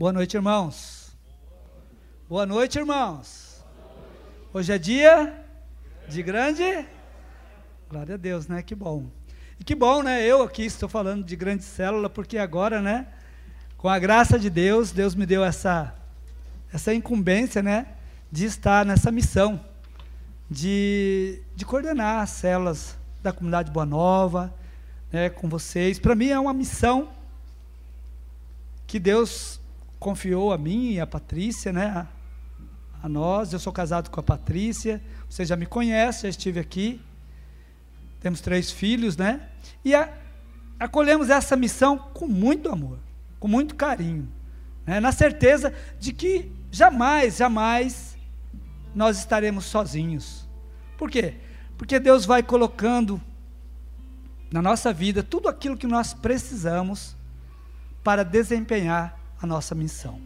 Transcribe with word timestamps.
Boa 0.00 0.14
noite, 0.14 0.34
irmãos. 0.34 1.14
Boa 2.26 2.46
noite, 2.46 2.78
irmãos. 2.78 3.62
Hoje 4.50 4.72
é 4.72 4.78
dia 4.78 5.44
de 6.08 6.22
grande. 6.22 6.64
Glória 7.86 8.14
a 8.14 8.16
Deus, 8.16 8.48
né? 8.48 8.62
Que 8.62 8.74
bom. 8.74 9.10
E 9.58 9.62
que 9.62 9.74
bom, 9.74 10.02
né? 10.02 10.24
Eu 10.24 10.42
aqui 10.42 10.64
estou 10.64 10.88
falando 10.88 11.22
de 11.22 11.36
grande 11.36 11.64
célula, 11.64 12.08
porque 12.08 12.38
agora, 12.38 12.80
né? 12.80 13.08
Com 13.76 13.90
a 13.90 13.98
graça 13.98 14.38
de 14.38 14.48
Deus, 14.48 14.90
Deus 14.90 15.14
me 15.14 15.26
deu 15.26 15.44
essa, 15.44 15.94
essa 16.72 16.94
incumbência, 16.94 17.62
né? 17.62 17.88
De 18.32 18.46
estar 18.46 18.86
nessa 18.86 19.12
missão, 19.12 19.60
de, 20.50 21.42
de 21.54 21.66
coordenar 21.66 22.22
as 22.22 22.30
células 22.30 22.96
da 23.22 23.34
comunidade 23.34 23.70
Boa 23.70 23.84
Nova, 23.84 24.50
né? 25.12 25.28
Com 25.28 25.46
vocês. 25.46 25.98
Para 25.98 26.14
mim 26.14 26.28
é 26.28 26.40
uma 26.40 26.54
missão 26.54 27.10
que 28.86 28.98
Deus 28.98 29.59
confiou 30.00 30.50
a 30.50 30.58
mim 30.58 30.92
e 30.92 31.00
a 31.00 31.06
Patrícia, 31.06 31.72
né? 31.72 32.08
A, 33.02 33.08
nós. 33.08 33.52
Eu 33.52 33.58
sou 33.58 33.72
casado 33.72 34.10
com 34.10 34.18
a 34.18 34.22
Patrícia. 34.22 35.00
Você 35.28 35.44
já 35.44 35.54
me 35.54 35.66
conhece, 35.66 36.22
já 36.22 36.28
estive 36.30 36.58
aqui. 36.58 37.00
Temos 38.18 38.40
três 38.40 38.70
filhos, 38.70 39.16
né? 39.16 39.48
E 39.84 39.94
a, 39.94 40.12
acolhemos 40.78 41.28
essa 41.28 41.54
missão 41.54 41.98
com 41.98 42.26
muito 42.26 42.70
amor, 42.70 42.98
com 43.38 43.46
muito 43.46 43.74
carinho, 43.74 44.26
né? 44.86 44.98
na 44.98 45.12
certeza 45.12 45.74
de 45.98 46.12
que 46.12 46.50
jamais, 46.70 47.36
jamais 47.36 48.16
nós 48.94 49.18
estaremos 49.18 49.66
sozinhos. 49.66 50.48
Por 50.96 51.10
quê? 51.10 51.34
Porque 51.76 51.98
Deus 51.98 52.24
vai 52.24 52.42
colocando 52.42 53.20
na 54.50 54.60
nossa 54.60 54.92
vida 54.92 55.22
tudo 55.22 55.48
aquilo 55.48 55.76
que 55.76 55.86
nós 55.86 56.12
precisamos 56.12 57.16
para 58.02 58.24
desempenhar 58.24 59.19
a 59.40 59.46
nossa 59.46 59.74
missão. 59.74 60.20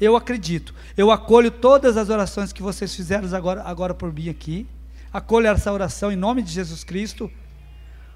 Eu 0.00 0.14
acredito, 0.14 0.74
eu 0.96 1.10
acolho 1.10 1.50
todas 1.50 1.96
as 1.96 2.08
orações 2.08 2.52
que 2.52 2.62
vocês 2.62 2.94
fizeram 2.94 3.34
agora, 3.34 3.62
agora 3.62 3.94
por 3.94 4.12
mim 4.12 4.28
aqui, 4.28 4.66
acolho 5.12 5.48
essa 5.48 5.72
oração 5.72 6.12
em 6.12 6.16
nome 6.16 6.42
de 6.42 6.52
Jesus 6.52 6.84
Cristo, 6.84 7.30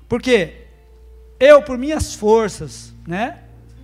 porque 0.08 0.66
eu, 1.40 1.62
por 1.62 1.76
minhas 1.76 2.14
forças, 2.14 2.94
né, 3.06 3.42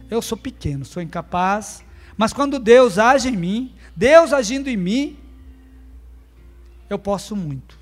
eu 0.09 0.23
sou 0.23 0.39
pequeno, 0.39 0.85
sou 0.85 1.03
incapaz, 1.03 1.85
mas 2.17 2.33
quando 2.33 2.61
Deus 2.61 2.99
age 2.99 3.29
em 3.29 3.37
mim, 3.37 3.75
Deus 3.97 4.33
agindo 4.33 4.69
em 4.69 4.77
mim, 4.77 5.19
eu 6.89 6.99
posso 6.99 7.35
muito, 7.35 7.77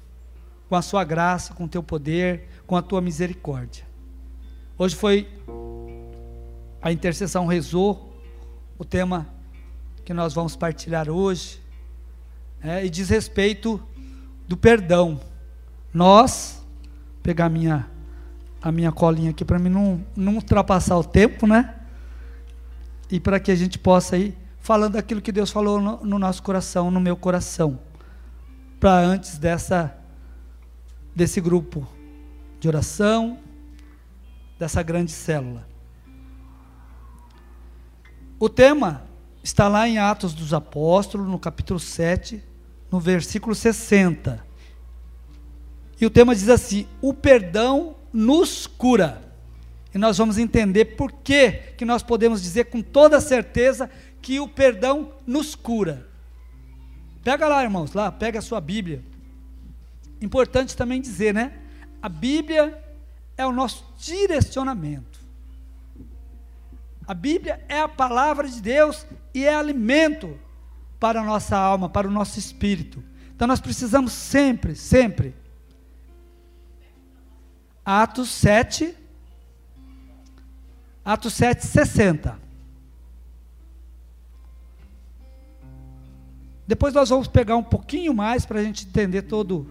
com 0.69 0.77
a 0.77 0.83
sua 0.83 1.05
graça, 1.05 1.53
com 1.53 1.65
o 1.65 1.69
teu 1.69 1.83
poder, 1.83 2.49
com 2.67 2.75
a 2.75 2.83
tua 2.83 3.03
misericórdia. 3.03 3.85
Hoje 4.79 4.97
foi 4.97 5.29
a 6.81 6.91
intercessão 6.91 7.47
rezou 7.47 8.16
o 8.79 8.85
tema 8.85 9.27
que 10.05 10.15
nós 10.15 10.35
vamos 10.35 10.55
partilhar 10.55 11.09
hoje, 11.09 11.61
é, 12.63 12.85
e 12.85 12.91
diz 12.91 13.09
respeito 13.09 13.81
do 14.47 14.57
perdão. 14.57 15.21
Nós, 15.93 16.65
pegar 17.23 17.49
minha, 17.49 17.89
a 18.63 18.71
minha 18.71 18.93
colinha 18.93 19.31
aqui 19.31 19.45
para 19.45 19.59
mim 19.59 19.69
não, 19.69 20.05
não 20.15 20.35
ultrapassar 20.35 20.97
o 20.97 21.05
tempo, 21.05 21.47
né? 21.47 21.75
E 23.11 23.19
para 23.19 23.41
que 23.41 23.51
a 23.51 23.55
gente 23.55 23.79
possa 23.79 24.17
ir 24.17 24.37
falando 24.61 24.95
daquilo 24.95 25.21
que 25.21 25.33
Deus 25.33 25.51
falou 25.51 25.81
no, 25.81 26.05
no 26.05 26.19
nosso 26.19 26.43
coração, 26.43 26.91
no 26.91 27.01
meu 27.01 27.17
coração, 27.17 27.79
para 28.81 28.99
antes 28.99 29.39
dessa 29.39 29.97
desse 31.15 31.41
grupo 31.41 31.89
de 32.61 32.69
oração, 32.69 33.39
dessa 34.59 34.83
grande 34.83 35.11
célula. 35.11 35.67
O 38.39 38.51
tema 38.51 39.03
está 39.43 39.67
lá 39.67 39.89
em 39.89 39.97
Atos 39.97 40.35
dos 40.35 40.53
Apóstolos, 40.53 41.27
no 41.27 41.39
capítulo 41.39 41.81
7, 41.81 42.43
no 42.91 43.01
versículo 43.01 43.55
60. 43.55 44.45
E 45.99 46.05
o 46.05 46.11
tema 46.11 46.35
diz 46.35 46.51
assim: 46.51 46.87
O 47.01 47.15
perdão 47.15 47.97
nos 48.13 48.67
cura. 48.67 49.23
E 49.95 49.99
nós 49.99 50.19
vamos 50.19 50.37
entender 50.37 50.97
por 50.97 51.11
que, 51.11 51.51
que 51.79 51.85
nós 51.87 52.03
podemos 52.03 52.43
dizer 52.43 52.65
com 52.65 52.83
toda 52.83 53.23
certeza 53.23 53.89
que 54.21 54.39
o 54.39 54.47
perdão 54.47 55.15
nos 55.27 55.55
cura. 55.55 56.07
Pega 57.25 57.49
lá, 57.49 57.63
irmãos, 57.63 57.95
lá, 57.95 58.13
pega 58.13 58.41
a 58.41 58.43
sua 58.43 58.61
Bíblia. 58.61 59.03
Importante 60.21 60.77
também 60.77 61.01
dizer, 61.01 61.33
né? 61.33 61.55
A 62.03 62.09
Bíblia 62.11 62.79
é 63.35 63.47
o 63.47 63.53
nosso 63.53 63.85
direcionamento. 63.99 65.16
A 67.07 67.15
Bíblia 67.15 67.65
é 67.69 67.81
a 67.81 67.89
palavra 67.89 68.49
de 68.49 68.61
Deus 68.61 69.07
e 69.33 69.45
é 69.45 69.55
alimento 69.55 70.39
para 70.99 71.21
a 71.21 71.25
nossa 71.25 71.57
alma, 71.57 71.89
para 71.89 72.09
o 72.09 72.11
nosso 72.11 72.39
espírito. 72.39 73.03
Então 73.35 73.47
nós 73.47 73.61
precisamos 73.61 74.13
sempre, 74.13 74.75
sempre. 74.75 75.35
Atos 77.85 78.31
7, 78.31 78.97
Atos 81.05 81.35
7, 81.35 81.65
60. 81.65 82.47
Depois 86.67 86.93
nós 86.93 87.11
vamos 87.11 87.29
pegar 87.29 87.57
um 87.57 87.63
pouquinho 87.63 88.13
mais 88.13 88.45
para 88.45 88.59
a 88.59 88.65
gente 88.65 88.85
entender 88.85 89.23
todo 89.23 89.69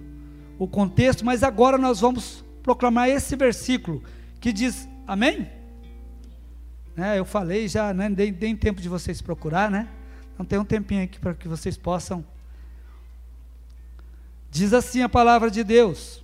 o 0.57 0.65
contexto, 0.65 1.25
mas 1.25 1.43
agora 1.43 1.77
nós 1.77 1.99
vamos 1.99 2.45
proclamar 2.63 3.09
esse 3.09 3.35
versículo 3.35 4.01
que 4.39 4.53
diz: 4.53 4.87
Amém? 5.05 5.49
Né, 6.95 7.19
eu 7.19 7.25
falei 7.25 7.67
já, 7.67 7.93
né, 7.93 8.07
nem, 8.07 8.31
nem 8.31 8.55
tempo 8.55 8.81
de 8.81 8.87
vocês 8.87 9.21
procurar, 9.21 9.69
né? 9.69 9.89
Então 10.33 10.45
tem 10.45 10.59
um 10.59 10.65
tempinho 10.65 11.03
aqui 11.03 11.19
para 11.19 11.33
que 11.33 11.47
vocês 11.47 11.77
possam. 11.77 12.25
Diz 14.49 14.73
assim 14.73 15.01
a 15.01 15.09
palavra 15.09 15.51
de 15.51 15.63
Deus: 15.63 16.23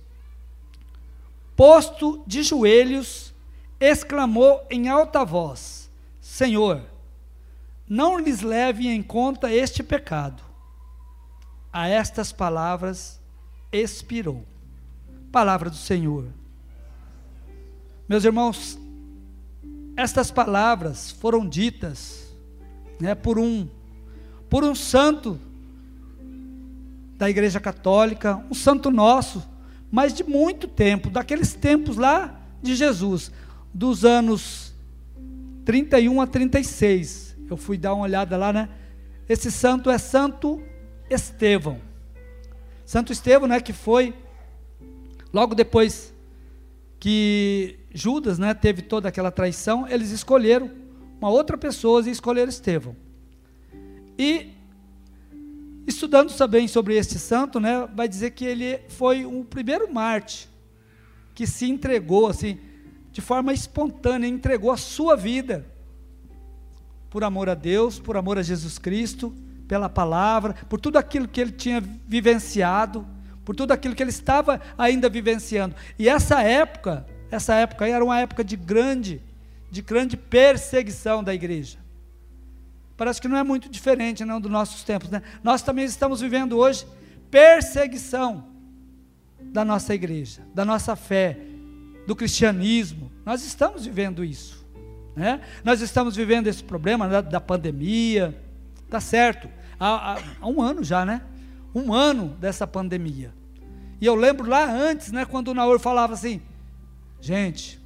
Posto 1.54 2.22
de 2.26 2.42
joelhos, 2.42 3.34
exclamou 3.78 4.66
em 4.70 4.88
alta 4.88 5.24
voz: 5.24 5.90
Senhor, 6.20 6.82
não 7.88 8.18
lhes 8.18 8.40
leve 8.40 8.88
em 8.88 9.02
conta 9.02 9.52
este 9.52 9.82
pecado. 9.82 10.42
A 11.70 11.88
estas 11.88 12.32
palavras 12.32 13.20
expirou. 13.70 14.44
Palavra 15.30 15.68
do 15.68 15.76
Senhor. 15.76 16.26
Meus 18.08 18.24
irmãos, 18.24 18.78
estas 19.96 20.30
palavras 20.30 21.10
foram 21.10 21.46
ditas 21.48 22.34
né, 23.00 23.14
por 23.14 23.38
um 23.38 23.68
por 24.48 24.64
um 24.64 24.74
santo 24.74 25.40
da 27.16 27.30
Igreja 27.30 27.58
Católica, 27.58 28.44
um 28.50 28.54
santo 28.54 28.90
nosso, 28.90 29.48
mas 29.90 30.12
de 30.12 30.22
muito 30.22 30.68
tempo, 30.68 31.08
daqueles 31.08 31.54
tempos 31.54 31.96
lá 31.96 32.38
de 32.60 32.74
Jesus, 32.74 33.32
dos 33.72 34.04
anos 34.04 34.74
31 35.64 36.20
a 36.20 36.26
36. 36.26 37.36
Eu 37.48 37.56
fui 37.56 37.78
dar 37.78 37.94
uma 37.94 38.04
olhada 38.04 38.36
lá, 38.36 38.52
né? 38.52 38.68
Esse 39.26 39.50
santo 39.50 39.88
é 39.88 39.96
Santo 39.96 40.62
Estevão. 41.08 41.80
Santo 42.84 43.12
Estevão, 43.12 43.48
né, 43.48 43.60
que 43.60 43.72
foi 43.72 44.14
logo 45.32 45.54
depois 45.54 46.12
que 46.98 47.78
Judas, 47.94 48.38
né, 48.38 48.54
teve 48.54 48.82
toda 48.82 49.08
aquela 49.08 49.30
traição, 49.30 49.86
eles 49.88 50.10
escolheram 50.10 50.70
uma 51.18 51.30
outra 51.30 51.56
pessoa 51.56 52.02
e 52.06 52.10
escolheram 52.10 52.48
Estevão. 52.48 52.96
E 54.18 54.52
estudando 55.86 56.32
também 56.34 56.66
sobre 56.68 56.96
este 56.96 57.18
santo, 57.18 57.60
né, 57.60 57.88
vai 57.94 58.08
dizer 58.08 58.30
que 58.30 58.44
ele 58.44 58.78
foi 58.88 59.24
o 59.24 59.44
primeiro 59.44 59.92
Marte 59.92 60.48
que 61.34 61.46
se 61.46 61.68
entregou 61.68 62.26
assim, 62.26 62.58
de 63.10 63.20
forma 63.20 63.52
espontânea, 63.52 64.26
entregou 64.26 64.70
a 64.70 64.76
sua 64.76 65.16
vida 65.16 65.66
por 67.08 67.24
amor 67.24 67.48
a 67.48 67.54
Deus, 67.54 67.98
por 67.98 68.16
amor 68.16 68.38
a 68.38 68.42
Jesus 68.42 68.78
Cristo, 68.78 69.34
pela 69.66 69.88
palavra, 69.88 70.54
por 70.68 70.80
tudo 70.80 70.98
aquilo 70.98 71.28
que 71.28 71.40
ele 71.40 71.52
tinha 71.52 71.80
vivenciado 71.80 73.06
por 73.44 73.54
tudo 73.54 73.72
aquilo 73.72 73.94
que 73.94 74.02
ele 74.02 74.10
estava 74.10 74.60
ainda 74.76 75.08
vivenciando. 75.08 75.74
E 75.98 76.08
essa 76.08 76.42
época, 76.42 77.06
essa 77.34 77.54
época 77.54 77.88
era 77.88 78.04
uma 78.04 78.20
época 78.20 78.44
de 78.44 78.56
grande, 78.56 79.20
de 79.70 79.82
grande 79.82 80.16
perseguição 80.16 81.24
da 81.24 81.34
igreja. 81.34 81.78
Parece 82.96 83.20
que 83.20 83.26
não 83.26 83.36
é 83.36 83.42
muito 83.42 83.68
diferente 83.68 84.24
não 84.24 84.40
dos 84.40 84.50
nossos 84.50 84.84
tempos, 84.84 85.10
né? 85.10 85.22
Nós 85.42 85.62
também 85.62 85.84
estamos 85.84 86.20
vivendo 86.20 86.58
hoje 86.58 86.86
perseguição 87.30 88.46
da 89.40 89.64
nossa 89.64 89.94
igreja, 89.94 90.42
da 90.54 90.64
nossa 90.64 90.94
fé, 90.94 91.38
do 92.06 92.14
cristianismo. 92.14 93.10
Nós 93.24 93.42
estamos 93.44 93.84
vivendo 93.84 94.24
isso, 94.24 94.64
né? 95.16 95.40
Nós 95.64 95.80
estamos 95.80 96.14
vivendo 96.14 96.46
esse 96.46 96.62
problema 96.62 97.08
da, 97.08 97.20
da 97.20 97.40
pandemia, 97.40 98.40
tá 98.88 99.00
certo? 99.00 99.48
Há, 99.80 100.12
há, 100.12 100.18
há 100.40 100.46
um 100.46 100.62
ano 100.62 100.84
já, 100.84 101.04
né? 101.04 101.22
um 101.74 101.92
ano 101.92 102.28
dessa 102.38 102.66
pandemia. 102.66 103.32
E 104.00 104.06
eu 104.06 104.14
lembro 104.14 104.48
lá 104.48 104.70
antes, 104.70 105.12
né, 105.12 105.24
quando 105.24 105.48
o 105.48 105.54
Naor 105.54 105.78
falava 105.78 106.12
assim: 106.12 106.42
gente, 107.22 107.80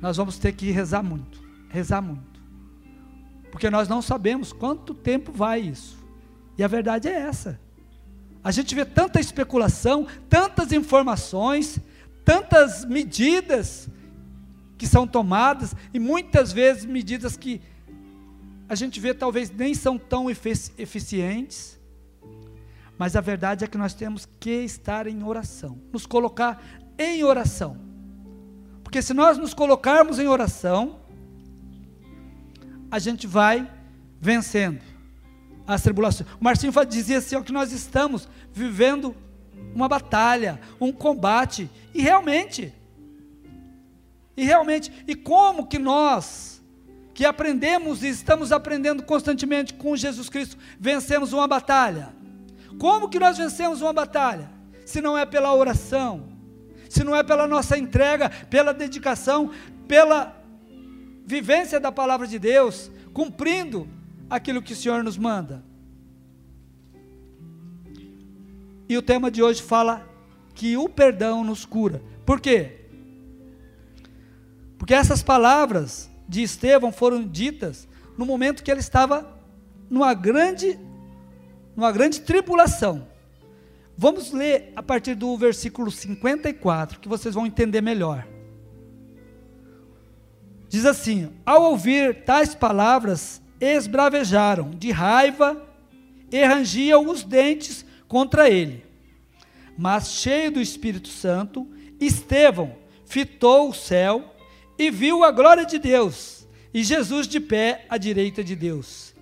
nós 0.00 0.18
vamos 0.18 0.38
ter 0.38 0.52
que 0.52 0.70
rezar 0.70 1.02
muito, 1.02 1.42
rezar 1.68 2.02
muito. 2.02 2.40
Porque 3.50 3.70
nós 3.70 3.88
não 3.88 4.02
sabemos 4.02 4.52
quanto 4.52 4.92
tempo 4.92 5.32
vai 5.32 5.60
isso. 5.60 5.96
E 6.58 6.62
a 6.62 6.68
verdade 6.68 7.08
é 7.08 7.12
essa. 7.12 7.58
A 8.42 8.50
gente 8.50 8.74
vê 8.74 8.84
tanta 8.84 9.18
especulação, 9.18 10.06
tantas 10.28 10.72
informações, 10.72 11.78
tantas 12.24 12.84
medidas 12.84 13.88
que 14.76 14.86
são 14.86 15.06
tomadas, 15.06 15.74
e 15.94 15.98
muitas 15.98 16.52
vezes 16.52 16.84
medidas 16.84 17.36
que 17.36 17.62
a 18.68 18.74
gente 18.74 19.00
vê 19.00 19.14
talvez 19.14 19.50
nem 19.50 19.72
são 19.72 19.96
tão 19.96 20.28
eficientes. 20.28 21.80
Mas 22.98 23.16
a 23.16 23.20
verdade 23.20 23.64
é 23.64 23.66
que 23.66 23.78
nós 23.78 23.94
temos 23.94 24.28
que 24.38 24.64
estar 24.64 25.06
em 25.06 25.22
oração, 25.22 25.80
nos 25.90 26.04
colocar 26.04 26.62
em 26.98 27.24
oração. 27.24 27.83
Porque 28.94 29.02
se 29.02 29.12
nós 29.12 29.36
nos 29.36 29.52
colocarmos 29.52 30.20
em 30.20 30.28
oração, 30.28 31.00
a 32.88 33.00
gente 33.00 33.26
vai 33.26 33.68
vencendo 34.20 34.80
as 35.66 35.82
tribulações. 35.82 36.30
O 36.40 36.44
Marcinho 36.44 36.72
dizia 36.88 37.18
assim: 37.18 37.34
ó, 37.34 37.42
que 37.42 37.50
nós 37.50 37.72
estamos 37.72 38.28
vivendo 38.52 39.12
uma 39.74 39.88
batalha, 39.88 40.60
um 40.80 40.92
combate, 40.92 41.68
e 41.92 42.00
realmente, 42.02 42.72
e 44.36 44.44
realmente, 44.44 44.92
e 45.08 45.16
como 45.16 45.66
que 45.66 45.80
nós, 45.80 46.62
que 47.12 47.24
aprendemos 47.24 48.04
e 48.04 48.08
estamos 48.08 48.52
aprendendo 48.52 49.02
constantemente 49.02 49.74
com 49.74 49.96
Jesus 49.96 50.28
Cristo, 50.28 50.56
vencemos 50.78 51.32
uma 51.32 51.48
batalha? 51.48 52.14
Como 52.78 53.08
que 53.08 53.18
nós 53.18 53.36
vencemos 53.36 53.82
uma 53.82 53.92
batalha? 53.92 54.48
Se 54.86 55.00
não 55.00 55.18
é 55.18 55.26
pela 55.26 55.52
oração, 55.52 56.33
se 56.94 57.02
não 57.02 57.16
é 57.16 57.24
pela 57.24 57.48
nossa 57.48 57.76
entrega, 57.76 58.30
pela 58.48 58.72
dedicação, 58.72 59.50
pela 59.88 60.40
vivência 61.26 61.80
da 61.80 61.90
palavra 61.90 62.24
de 62.24 62.38
Deus, 62.38 62.88
cumprindo 63.12 63.88
aquilo 64.30 64.62
que 64.62 64.72
o 64.72 64.76
Senhor 64.76 65.02
nos 65.02 65.18
manda. 65.18 65.64
E 68.88 68.96
o 68.96 69.02
tema 69.02 69.28
de 69.28 69.42
hoje 69.42 69.60
fala 69.60 70.08
que 70.54 70.76
o 70.76 70.88
perdão 70.88 71.42
nos 71.42 71.64
cura. 71.64 72.00
Por 72.24 72.40
quê? 72.40 72.86
Porque 74.78 74.94
essas 74.94 75.20
palavras 75.20 76.08
de 76.28 76.44
Estevão 76.44 76.92
foram 76.92 77.26
ditas 77.26 77.88
no 78.16 78.24
momento 78.24 78.62
que 78.62 78.70
ele 78.70 78.78
estava 78.78 79.36
numa 79.90 80.14
grande 80.14 80.78
numa 81.74 81.90
grande 81.90 82.20
tribulação. 82.20 83.08
Vamos 83.96 84.32
ler 84.32 84.72
a 84.74 84.82
partir 84.82 85.14
do 85.14 85.36
versículo 85.36 85.90
54, 85.90 87.00
que 87.00 87.08
vocês 87.08 87.34
vão 87.34 87.46
entender 87.46 87.80
melhor. 87.80 88.26
Diz 90.68 90.84
assim: 90.84 91.30
Ao 91.46 91.62
ouvir 91.62 92.24
tais 92.24 92.54
palavras, 92.54 93.40
esbravejaram 93.60 94.70
de 94.70 94.90
raiva 94.90 95.62
e 96.30 96.44
rangiam 96.44 97.08
os 97.08 97.22
dentes 97.22 97.84
contra 98.08 98.50
ele. 98.50 98.84
Mas, 99.78 100.12
cheio 100.12 100.50
do 100.50 100.60
Espírito 100.60 101.08
Santo, 101.08 101.66
Estevão 102.00 102.76
fitou 103.06 103.70
o 103.70 103.74
céu 103.74 104.34
e 104.78 104.90
viu 104.90 105.22
a 105.22 105.30
glória 105.30 105.64
de 105.64 105.78
Deus 105.78 106.44
e 106.74 106.82
Jesus 106.82 107.28
de 107.28 107.38
pé 107.38 107.86
à 107.88 107.96
direita 107.96 108.42
de 108.42 108.56
Deus. 108.56 109.14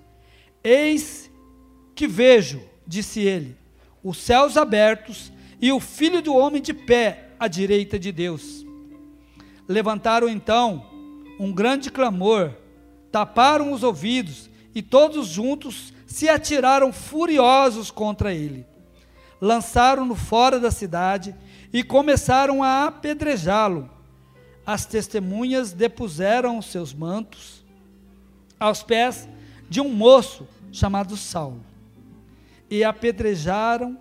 Eis 0.65 1.31
que 1.95 2.09
vejo, 2.09 2.63
disse 2.87 3.21
ele, 3.21 3.55
os 4.03 4.19
céus 4.19 4.57
abertos 4.57 5.33
e 5.61 5.71
o 5.73 5.79
filho 5.79 6.21
do 6.21 6.35
homem 6.35 6.61
de 6.61 6.75
pé 6.75 7.29
à 7.39 7.47
direita 7.47 7.99
de 7.99 8.11
Deus. 8.11 8.67
Levantaram 9.69 10.29
então 10.29 10.85
um 11.39 11.53
grande 11.53 11.91
clamor, 11.91 12.53
taparam 13.13 13.73
os 13.73 13.83
ouvidos 13.83 14.51
e 14.75 14.83
todos 14.83 15.29
juntos 15.29 15.93
se 16.07 16.29
atiraram 16.29 16.93
furiosos 16.93 17.91
contra 17.91 18.35
ele. 18.35 18.67
Lançaram-no 19.41 20.15
fora 20.15 20.59
da 20.59 20.71
cidade 20.71 21.35
e 21.73 21.83
começaram 21.83 22.63
a 22.63 22.87
apedrejá-lo. 22.87 23.89
As 24.65 24.85
testemunhas 24.87 25.73
depuseram 25.73 26.61
seus 26.63 26.93
mantos 26.93 27.65
aos 28.59 28.83
pés 28.83 29.29
de 29.69 29.81
um 29.81 29.89
moço 29.89 30.47
chamado 30.71 31.17
Saulo 31.17 31.72
e 32.73 32.83
apedrejaram 32.83 33.99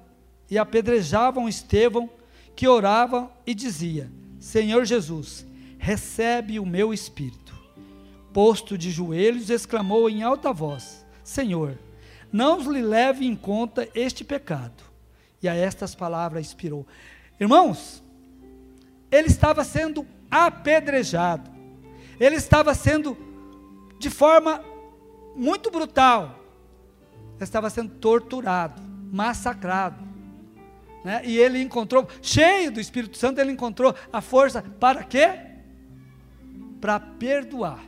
e 0.49 0.57
apedrejavam 0.57 1.49
Estevão, 1.49 2.09
que 2.55 2.69
orava 2.69 3.29
e 3.45 3.53
dizia: 3.53 4.09
Senhor 4.39 4.85
Jesus, 4.85 5.45
recebe 5.77 6.57
o 6.57 6.65
meu 6.65 6.93
espírito. 6.93 7.53
Posto 8.31 8.77
de 8.77 8.89
joelhos, 8.89 9.49
exclamou 9.49 10.09
em 10.09 10.23
alta 10.23 10.53
voz: 10.53 11.05
Senhor, 11.21 11.77
não 12.31 12.59
lhe 12.71 12.81
leve 12.81 13.25
em 13.25 13.35
conta 13.35 13.89
este 13.93 14.23
pecado. 14.23 14.81
E 15.43 15.49
a 15.49 15.53
estas 15.53 15.93
palavras 15.93 16.45
inspirou. 16.45 16.87
Irmãos, 17.37 18.01
ele 19.11 19.27
estava 19.27 19.65
sendo 19.65 20.07
apedrejado. 20.29 21.51
Ele 22.17 22.37
estava 22.37 22.73
sendo 22.73 23.17
de 23.99 24.09
forma 24.09 24.63
muito 25.35 25.69
brutal 25.69 26.40
estava 27.43 27.69
sendo 27.69 27.89
torturado, 27.95 28.81
massacrado. 29.11 30.03
Né? 31.03 31.21
E 31.25 31.37
ele 31.37 31.61
encontrou, 31.61 32.07
cheio 32.21 32.71
do 32.71 32.79
Espírito 32.79 33.17
Santo, 33.17 33.39
ele 33.39 33.51
encontrou 33.51 33.95
a 34.11 34.21
força 34.21 34.61
para 34.61 35.03
quê? 35.03 35.39
Para 36.79 36.99
perdoar. 36.99 37.83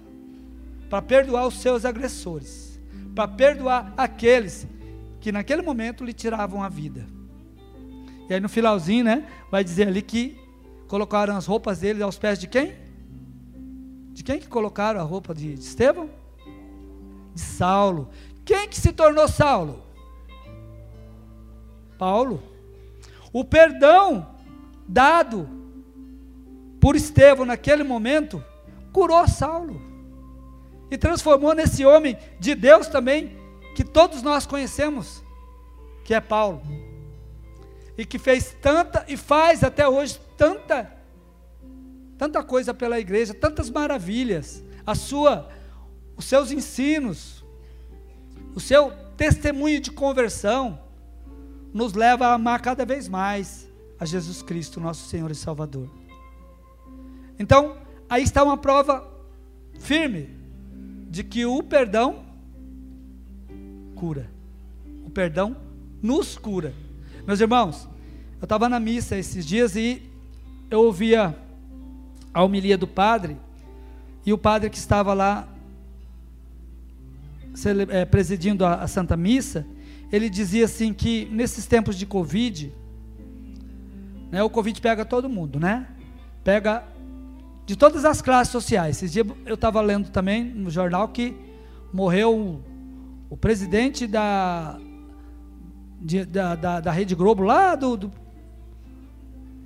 Para 0.89 1.01
perdoar 1.01 1.47
os 1.47 1.55
seus 1.55 1.85
agressores. 1.85 2.79
Para 3.13 3.27
perdoar 3.27 3.94
aqueles 3.95 4.67
que 5.19 5.31
naquele 5.31 5.61
momento 5.61 6.03
lhe 6.03 6.13
tiravam 6.13 6.61
a 6.61 6.69
vida. 6.69 7.07
E 8.29 8.33
aí 8.33 8.39
no 8.39 8.50
finalzinho, 8.50 9.05
né, 9.05 9.27
vai 9.51 9.63
dizer 9.63 9.88
ali 9.88 10.01
que 10.01 10.38
colocaram 10.88 11.35
as 11.35 11.45
roupas 11.45 11.79
dele 11.79 12.01
aos 12.03 12.17
pés 12.17 12.39
de 12.39 12.47
quem? 12.47 12.73
De 14.11 14.23
quem 14.23 14.39
que 14.39 14.47
colocaram 14.47 15.00
a 15.00 15.03
roupa 15.03 15.33
de, 15.33 15.53
de 15.55 15.61
Estevão? 15.61 16.09
De 17.33 17.41
Saulo. 17.41 18.09
Quem 18.45 18.68
que 18.68 18.80
se 18.80 18.92
tornou 18.92 19.28
Saulo? 19.28 19.84
Paulo. 21.98 22.44
O 23.31 23.44
perdão 23.44 24.28
dado 24.88 25.50
por 26.80 26.95
Estevão 26.95 27.45
naquele 27.45 27.84
momento 27.84 28.44
curou 28.92 29.28
Saulo 29.28 29.81
e 30.92 30.98
transformou 30.98 31.56
nesse 31.56 31.86
homem 31.86 32.18
de 32.40 32.54
Deus 32.54 32.88
também 32.88 33.38
que 33.75 33.84
todos 33.84 34.22
nós 34.22 34.46
conhecemos, 34.46 35.24
que 36.03 36.13
é 36.13 36.20
Paulo. 36.20 36.62
E 37.98 38.06
que 38.06 38.20
fez 38.20 38.56
tanta 38.62 39.06
e 39.08 39.15
faz 39.17 39.63
até 39.63 39.88
hoje 39.88 40.20
tanta 40.38 40.91
tanta 42.17 42.44
coisa 42.44 42.74
pela 42.74 43.00
igreja, 43.00 43.34
tantas 43.34 43.70
maravilhas. 43.70 44.63
A 44.86 44.94
sua 44.94 45.50
os 46.15 46.25
seus 46.25 46.51
ensinos, 46.51 47.42
o 48.55 48.60
seu 48.60 48.91
testemunho 49.17 49.79
de 49.79 49.91
conversão 49.91 50.79
nos 51.74 51.93
leva 51.93 52.27
a 52.27 52.33
amar 52.33 52.62
cada 52.62 52.86
vez 52.86 53.07
mais 53.07 53.67
a 54.00 54.05
Jesus 54.05 54.41
Cristo, 54.41 54.79
nosso 54.79 55.07
Senhor 55.07 55.31
e 55.31 55.36
Salvador. 55.36 55.89
Então, 57.39 57.77
aí 58.10 58.24
está 58.24 58.43
uma 58.43 58.57
prova 58.57 59.07
firme 59.79 60.29
de 61.10 61.24
que 61.24 61.45
o 61.45 61.63
perdão 61.63 62.24
cura. 63.95 64.29
O 65.05 65.10
perdão 65.10 65.55
nos 66.01 66.38
cura. 66.38 66.74
Meus 67.25 67.39
irmãos, 67.39 67.88
eu 68.39 68.45
estava 68.45 68.67
na 68.67 68.79
missa 68.79 69.17
esses 69.17 69.45
dias 69.45 69.75
e 69.75 70.01
eu 70.69 70.81
ouvia 70.81 71.38
a 72.33 72.43
homilia 72.43 72.77
do 72.77 72.88
padre, 72.88 73.38
e 74.25 74.33
o 74.33 74.38
padre 74.38 74.69
que 74.69 74.77
estava 74.77 75.13
lá 75.13 75.48
presidindo 78.10 78.65
a, 78.65 78.75
a 78.75 78.88
Santa 78.88 79.15
Missa, 79.15 79.65
ele 80.12 80.29
dizia 80.29 80.65
assim 80.65 80.93
que 80.93 81.25
nesses 81.31 81.65
tempos 81.65 81.98
de 81.98 82.05
Covid, 82.05 82.74
né, 84.31 84.43
o 84.43 84.50
Covid 84.50 84.79
pega 84.79 85.03
todo 85.05 85.29
mundo, 85.29 85.60
né? 85.60 85.88
Pega 86.43 86.83
de 87.65 87.75
todas 87.75 88.05
as 88.05 88.22
classes 88.22 88.51
sociais. 88.51 88.98
Esses 88.98 89.12
dias 89.12 89.25
eu 89.45 89.55
estava 89.55 89.81
lendo 89.81 90.10
também 90.10 90.43
no 90.43 90.69
jornal 90.69 91.07
que 91.07 91.36
morreu 91.91 92.36
o, 92.36 92.63
o 93.29 93.38
presidente 93.38 94.05
da, 94.05 94.79
de, 96.01 96.25
da, 96.25 96.55
da, 96.55 96.79
da, 96.79 96.91
Rede 96.91 97.15
Globo 97.15 97.43
lá 97.43 97.75
do, 97.75 97.95
do, 97.95 98.12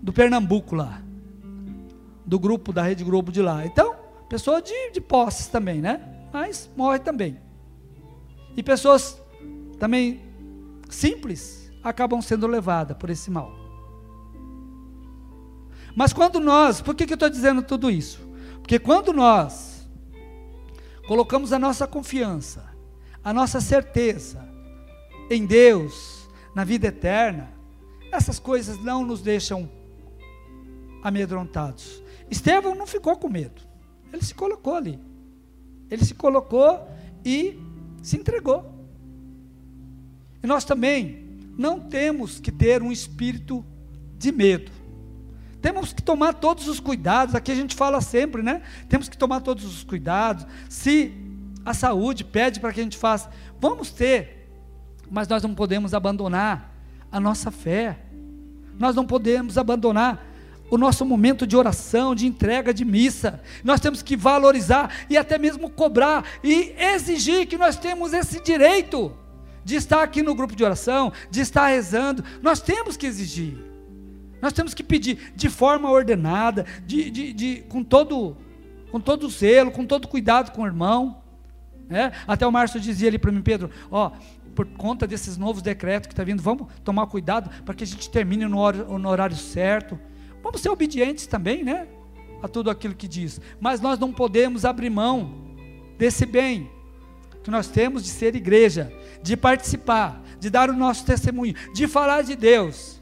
do, 0.01 0.13
Pernambuco 0.13 0.75
lá. 0.75 1.01
Do 2.25 2.37
grupo 2.37 2.73
da 2.73 2.83
Rede 2.83 3.03
Globo 3.03 3.31
de 3.31 3.41
lá. 3.41 3.65
Então, 3.65 3.95
pessoa 4.29 4.61
de, 4.61 4.91
de 4.91 4.99
posses 5.01 5.47
também, 5.47 5.79
né? 5.79 6.01
Mas 6.31 6.69
morre 6.75 6.99
também. 6.99 7.37
E 8.57 8.63
pessoas 8.63 9.21
também 9.79 10.21
simples 10.89 11.71
acabam 11.83 12.21
sendo 12.21 12.47
levadas 12.47 12.97
por 12.97 13.09
esse 13.09 13.31
mal. 13.31 13.55
Mas 15.95 16.11
quando 16.11 16.39
nós, 16.39 16.81
por 16.81 16.93
que, 16.93 17.05
que 17.05 17.13
eu 17.13 17.15
estou 17.15 17.29
dizendo 17.29 17.61
tudo 17.61 17.89
isso? 17.89 18.19
Porque 18.55 18.77
quando 18.77 19.13
nós 19.13 19.87
colocamos 21.07 21.53
a 21.53 21.59
nossa 21.59 21.87
confiança 21.87 22.75
a 23.27 23.33
nossa 23.33 23.59
certeza 23.59 24.47
em 25.29 25.45
Deus, 25.45 26.29
na 26.55 26.63
vida 26.63 26.87
eterna, 26.87 27.51
essas 28.09 28.39
coisas 28.39 28.81
não 28.81 29.03
nos 29.03 29.21
deixam 29.21 29.69
amedrontados. 31.03 32.01
Estevão 32.31 32.73
não 32.73 32.87
ficou 32.87 33.17
com 33.17 33.27
medo, 33.27 33.61
ele 34.13 34.23
se 34.23 34.33
colocou 34.33 34.75
ali, 34.75 34.97
ele 35.91 36.05
se 36.05 36.15
colocou 36.15 36.87
e 37.25 37.59
se 38.07 38.15
entregou. 38.15 38.73
E 40.41 40.47
nós 40.47 40.63
também 40.63 41.27
não 41.57 41.77
temos 41.77 42.39
que 42.39 42.53
ter 42.53 42.81
um 42.81 42.89
espírito 42.89 43.65
de 44.17 44.31
medo. 44.31 44.71
Temos 45.61 45.91
que 45.91 46.01
tomar 46.01 46.35
todos 46.35 46.69
os 46.69 46.79
cuidados, 46.79 47.35
aqui 47.35 47.51
a 47.51 47.55
gente 47.55 47.75
fala 47.75 47.99
sempre, 47.99 48.41
né? 48.41 48.61
Temos 48.87 49.09
que 49.09 49.17
tomar 49.17 49.41
todos 49.41 49.65
os 49.65 49.83
cuidados. 49.83 50.45
Se 50.69 51.13
a 51.65 51.73
saúde 51.73 52.23
pede 52.23 52.61
para 52.61 52.71
que 52.71 52.79
a 52.79 52.83
gente 52.83 52.97
faça, 52.97 53.29
vamos 53.59 53.91
ter, 53.91 54.47
mas 55.11 55.27
nós 55.27 55.43
não 55.43 55.53
podemos 55.53 55.93
abandonar 55.93 56.73
a 57.11 57.19
nossa 57.19 57.51
fé. 57.51 57.99
Nós 58.79 58.95
não 58.95 59.05
podemos 59.05 59.57
abandonar 59.57 60.25
o 60.69 60.77
nosso 60.77 61.05
momento 61.05 61.47
de 61.47 61.55
oração, 61.55 62.13
de 62.13 62.25
entrega 62.25 62.73
de 62.73 62.83
missa. 62.83 63.41
Nós 63.63 63.79
temos 63.79 64.01
que 64.01 64.17
valorizar 64.17 65.05
e 65.09 65.17
até 65.17 65.37
mesmo 65.37 65.69
cobrar 65.69 66.25
e 66.43 66.73
exigir 66.77 67.47
que 67.47 67.57
nós 67.57 67.77
temos 67.77 68.13
esse 68.13 68.41
direito 68.41 69.11
de 69.63 69.75
estar 69.75 70.03
aqui 70.03 70.21
no 70.21 70.35
grupo 70.35 70.55
de 70.55 70.63
oração, 70.63 71.11
de 71.29 71.41
estar 71.41 71.67
rezando. 71.67 72.23
Nós 72.41 72.61
temos 72.61 72.95
que 72.95 73.05
exigir. 73.05 73.57
Nós 74.41 74.53
temos 74.53 74.73
que 74.73 74.83
pedir 74.83 75.33
de 75.35 75.49
forma 75.49 75.89
ordenada, 75.89 76.65
de, 76.85 77.09
de, 77.09 77.33
de 77.33 77.63
com 77.67 77.83
todo 77.83 78.37
com 78.91 79.01
todo 79.01 79.29
zelo, 79.29 79.71
com 79.71 79.85
todo 79.85 80.07
cuidado 80.07 80.51
com 80.51 80.61
o 80.61 80.65
irmão. 80.65 81.21
Né? 81.89 82.11
Até 82.25 82.47
o 82.47 82.51
Márcio 82.51 82.79
dizia 82.79 83.09
ali 83.09 83.17
para 83.17 83.31
mim, 83.31 83.41
Pedro, 83.41 83.69
ó, 83.91 84.11
por 84.55 84.65
conta 84.65 85.05
desses 85.05 85.37
novos 85.37 85.61
decretos 85.61 86.07
que 86.07 86.13
está 86.13 86.23
vindo, 86.23 86.41
vamos 86.41 86.67
tomar 86.83 87.05
cuidado 87.07 87.49
para 87.63 87.75
que 87.75 87.83
a 87.83 87.87
gente 87.87 88.09
termine 88.09 88.45
no 88.45 88.59
horário, 88.59 88.97
no 88.97 89.09
horário 89.09 89.35
certo. 89.35 89.99
Vamos 90.41 90.61
ser 90.61 90.69
obedientes 90.69 91.27
também, 91.27 91.63
né? 91.63 91.87
A 92.41 92.47
tudo 92.47 92.69
aquilo 92.69 92.95
que 92.95 93.07
diz. 93.07 93.41
Mas 93.59 93.81
nós 93.81 93.99
não 93.99 94.13
podemos 94.13 94.65
abrir 94.65 94.89
mão 94.89 95.47
desse 95.97 96.25
bem 96.25 96.69
que 97.43 97.51
nós 97.51 97.67
temos 97.67 98.03
de 98.03 98.09
ser 98.09 98.35
igreja, 98.35 98.91
de 99.23 99.37
participar, 99.37 100.21
de 100.39 100.49
dar 100.49 100.69
o 100.69 100.73
nosso 100.73 101.05
testemunho, 101.05 101.55
de 101.73 101.87
falar 101.87 102.21
de 102.21 102.35
Deus. 102.35 103.01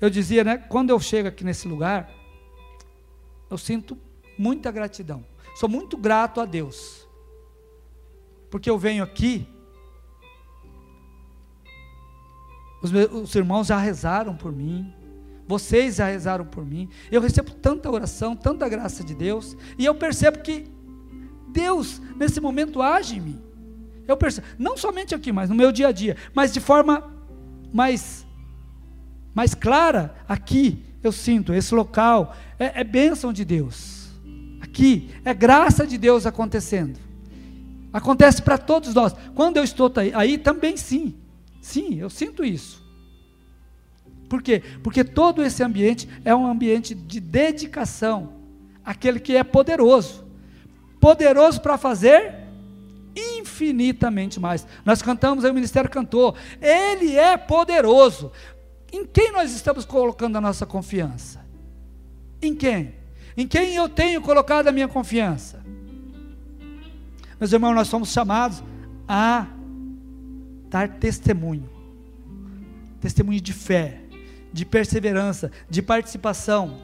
Eu 0.00 0.08
dizia, 0.08 0.44
né, 0.44 0.58
quando 0.58 0.90
eu 0.90 1.00
chego 1.00 1.28
aqui 1.28 1.42
nesse 1.42 1.66
lugar, 1.66 2.10
eu 3.50 3.58
sinto 3.58 3.98
muita 4.38 4.70
gratidão. 4.70 5.24
Sou 5.56 5.68
muito 5.68 5.96
grato 5.96 6.40
a 6.40 6.44
Deus. 6.44 7.08
Porque 8.50 8.70
eu 8.70 8.78
venho 8.78 9.02
aqui, 9.02 9.48
os, 12.84 12.92
meus, 12.92 13.10
os 13.12 13.34
irmãos 13.34 13.66
já 13.66 13.78
rezaram 13.78 14.36
por 14.36 14.52
mim, 14.52 14.92
vocês 15.48 15.96
já 15.96 16.06
rezaram 16.06 16.44
por 16.44 16.66
mim. 16.66 16.88
Eu 17.10 17.22
recebo 17.22 17.50
tanta 17.50 17.90
oração, 17.90 18.36
tanta 18.36 18.68
graça 18.68 19.02
de 19.02 19.14
Deus, 19.14 19.56
e 19.78 19.86
eu 19.86 19.94
percebo 19.94 20.40
que 20.40 20.66
Deus, 21.48 22.00
nesse 22.16 22.42
momento, 22.42 22.82
age 22.82 23.16
em 23.16 23.20
mim. 23.20 23.42
Eu 24.06 24.18
percebo, 24.18 24.46
não 24.58 24.76
somente 24.76 25.14
aqui, 25.14 25.32
mas 25.32 25.48
no 25.48 25.54
meu 25.54 25.72
dia 25.72 25.88
a 25.88 25.92
dia, 25.92 26.14
mas 26.34 26.52
de 26.52 26.60
forma 26.60 27.10
mais, 27.72 28.26
mais 29.34 29.54
clara, 29.54 30.14
aqui 30.28 30.84
eu 31.02 31.10
sinto, 31.10 31.54
esse 31.54 31.74
local 31.74 32.36
é, 32.58 32.82
é 32.82 32.84
bênção 32.84 33.32
de 33.32 33.46
Deus. 33.46 34.10
Aqui 34.60 35.10
é 35.24 35.32
graça 35.32 35.86
de 35.86 35.96
Deus 35.96 36.26
acontecendo. 36.26 36.98
Acontece 37.90 38.42
para 38.42 38.58
todos 38.58 38.92
nós. 38.92 39.14
Quando 39.34 39.56
eu 39.56 39.64
estou 39.64 39.90
aí, 39.96 40.12
aí 40.12 40.36
também 40.36 40.76
sim. 40.76 41.14
Sim, 41.64 41.98
eu 41.98 42.10
sinto 42.10 42.44
isso. 42.44 42.84
Por 44.28 44.42
quê? 44.42 44.62
Porque 44.82 45.02
todo 45.02 45.42
esse 45.42 45.62
ambiente 45.62 46.06
é 46.22 46.34
um 46.34 46.46
ambiente 46.46 46.94
de 46.94 47.18
dedicação 47.18 48.34
àquele 48.84 49.18
que 49.18 49.34
é 49.34 49.42
poderoso. 49.42 50.26
Poderoso 51.00 51.62
para 51.62 51.78
fazer 51.78 52.34
infinitamente 53.16 54.38
mais. 54.38 54.66
Nós 54.84 55.00
cantamos 55.00 55.42
aí, 55.42 55.50
o 55.50 55.54
ministério 55.54 55.88
cantou. 55.88 56.34
Ele 56.60 57.16
é 57.16 57.34
poderoso. 57.38 58.30
Em 58.92 59.06
quem 59.06 59.32
nós 59.32 59.50
estamos 59.50 59.86
colocando 59.86 60.36
a 60.36 60.42
nossa 60.42 60.66
confiança? 60.66 61.46
Em 62.42 62.54
quem? 62.54 62.94
Em 63.38 63.48
quem 63.48 63.74
eu 63.74 63.88
tenho 63.88 64.20
colocado 64.20 64.68
a 64.68 64.72
minha 64.72 64.86
confiança? 64.86 65.64
Meus 67.40 67.54
irmãos, 67.54 67.74
nós 67.74 67.88
somos 67.88 68.10
chamados 68.10 68.62
a 69.08 69.46
dar 70.74 70.88
testemunho. 70.88 71.70
Testemunho 73.00 73.40
de 73.40 73.52
fé, 73.52 74.00
de 74.52 74.66
perseverança, 74.66 75.52
de 75.70 75.80
participação. 75.80 76.78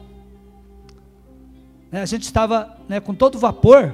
Né, 1.91 2.01
a 2.01 2.05
gente 2.05 2.23
estava 2.23 2.77
né, 2.87 3.01
com 3.01 3.13
todo 3.13 3.37
vapor 3.37 3.93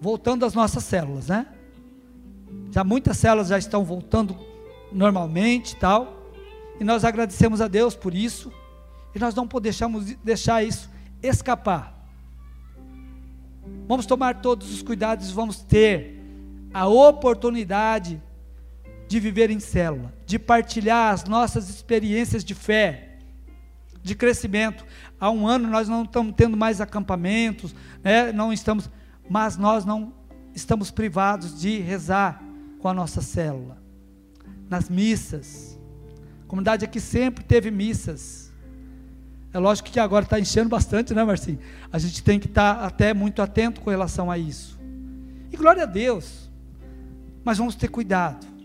voltando 0.00 0.44
às 0.44 0.52
nossas 0.52 0.82
células, 0.82 1.28
né? 1.28 1.46
Já 2.72 2.82
muitas 2.82 3.16
células 3.18 3.48
já 3.48 3.56
estão 3.56 3.84
voltando 3.84 4.36
normalmente, 4.90 5.76
tal. 5.76 6.32
E 6.80 6.82
nós 6.82 7.04
agradecemos 7.04 7.60
a 7.60 7.68
Deus 7.68 7.94
por 7.94 8.12
isso. 8.12 8.52
E 9.14 9.18
nós 9.20 9.32
não 9.32 9.46
podemos 9.46 10.06
deixar 10.24 10.64
isso 10.64 10.90
escapar. 11.22 11.94
Vamos 13.86 14.06
tomar 14.06 14.40
todos 14.40 14.74
os 14.74 14.82
cuidados, 14.82 15.30
vamos 15.30 15.62
ter 15.62 16.20
a 16.74 16.88
oportunidade 16.88 18.20
de 19.08 19.20
viver 19.20 19.50
em 19.50 19.60
célula, 19.60 20.12
de 20.26 20.38
partilhar 20.38 21.12
as 21.12 21.24
nossas 21.24 21.68
experiências 21.68 22.44
de 22.44 22.54
fé, 22.54 23.18
de 24.02 24.14
crescimento. 24.14 24.84
Há 25.18 25.30
um 25.30 25.46
ano 25.46 25.68
nós 25.68 25.88
não 25.88 26.04
estamos 26.04 26.34
tendo 26.36 26.56
mais 26.56 26.80
acampamentos, 26.80 27.74
né? 28.02 28.32
não 28.32 28.52
estamos 28.52 28.90
mas 29.28 29.56
nós 29.56 29.84
não 29.84 30.12
estamos 30.54 30.90
privados 30.90 31.60
de 31.60 31.78
rezar 31.80 32.42
com 32.78 32.88
a 32.88 32.94
nossa 32.94 33.20
célula. 33.20 33.76
Nas 34.68 34.88
missas. 34.88 35.78
A 36.44 36.46
comunidade 36.46 36.84
aqui 36.84 37.00
sempre 37.00 37.44
teve 37.44 37.70
missas. 37.70 38.52
É 39.52 39.58
lógico 39.58 39.90
que 39.90 39.98
agora 39.98 40.24
está 40.24 40.38
enchendo 40.38 40.68
bastante, 40.68 41.12
né, 41.14 41.24
Marcinho? 41.24 41.58
A 41.92 41.98
gente 41.98 42.22
tem 42.22 42.38
que 42.38 42.46
estar 42.46 42.76
tá 42.76 42.86
até 42.86 43.12
muito 43.12 43.42
atento 43.42 43.80
com 43.80 43.90
relação 43.90 44.30
a 44.30 44.38
isso. 44.38 44.78
E 45.50 45.56
glória 45.56 45.82
a 45.82 45.86
Deus. 45.86 46.50
Mas 47.44 47.58
vamos 47.58 47.74
ter 47.74 47.88
cuidado 47.88 48.55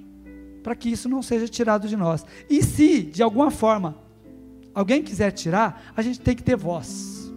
para 0.63 0.75
que 0.75 0.89
isso 0.89 1.09
não 1.09 1.21
seja 1.21 1.47
tirado 1.47 1.87
de 1.87 1.95
nós. 1.95 2.25
E 2.49 2.63
se, 2.63 3.01
de 3.01 3.23
alguma 3.23 3.51
forma, 3.51 3.97
alguém 4.73 5.03
quiser 5.03 5.31
tirar, 5.31 5.91
a 5.95 6.01
gente 6.01 6.19
tem 6.19 6.35
que 6.35 6.43
ter 6.43 6.55
voz. 6.55 7.31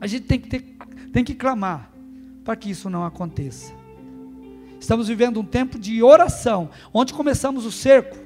A 0.00 0.06
gente 0.06 0.26
tem 0.26 0.38
que, 0.38 0.48
ter, 0.48 0.76
tem 1.12 1.24
que 1.24 1.34
clamar 1.34 1.90
para 2.44 2.56
que 2.56 2.70
isso 2.70 2.88
não 2.88 3.04
aconteça. 3.04 3.72
Estamos 4.80 5.08
vivendo 5.08 5.38
um 5.40 5.44
tempo 5.44 5.78
de 5.78 6.02
oração, 6.02 6.70
onde 6.92 7.12
começamos 7.12 7.66
o 7.66 7.72
cerco, 7.72 8.16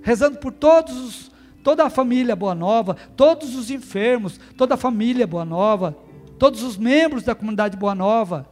rezando 0.00 0.38
por 0.38 0.52
todos 0.52 0.96
os, 0.96 1.32
toda 1.62 1.84
a 1.84 1.90
família 1.90 2.34
Boa 2.34 2.54
Nova, 2.54 2.96
todos 3.14 3.54
os 3.54 3.70
enfermos, 3.70 4.40
toda 4.56 4.74
a 4.74 4.78
família 4.78 5.26
Boa 5.26 5.44
Nova, 5.44 5.96
todos 6.38 6.62
os 6.62 6.78
membros 6.78 7.22
da 7.22 7.34
comunidade 7.34 7.76
Boa 7.76 7.94
Nova, 7.94 8.48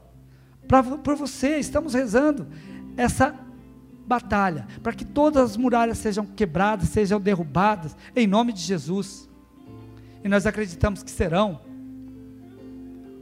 para 0.69 0.83
por 0.83 1.17
você, 1.17 1.59
estamos 1.59 1.95
rezando 1.95 2.47
essa 2.97 3.35
batalha, 4.07 4.67
para 4.83 4.93
que 4.93 5.05
todas 5.05 5.51
as 5.51 5.57
muralhas 5.57 5.99
sejam 5.99 6.27
quebradas, 6.27 6.89
sejam 6.89 7.21
derrubadas, 7.21 7.97
em 8.15 8.27
nome 8.27 8.53
de 8.53 8.61
Jesus. 8.61 9.29
E 10.25 10.29
nós 10.29 10.47
acreditamos 10.47 11.03
que 11.03 11.11
serão 11.11 11.61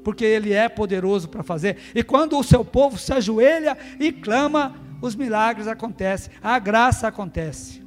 porque 0.02 0.24
Ele 0.24 0.52
é 0.52 0.68
poderoso 0.68 1.28
para 1.28 1.42
fazer. 1.42 1.76
E 1.94 2.02
quando 2.02 2.38
o 2.38 2.42
seu 2.42 2.64
povo 2.64 2.98
se 2.98 3.12
ajoelha 3.12 3.76
e 3.98 4.10
clama, 4.10 4.76
os 5.00 5.14
milagres 5.14 5.66
acontecem, 5.66 6.32
a 6.42 6.58
graça 6.58 7.08
acontece. 7.08 7.82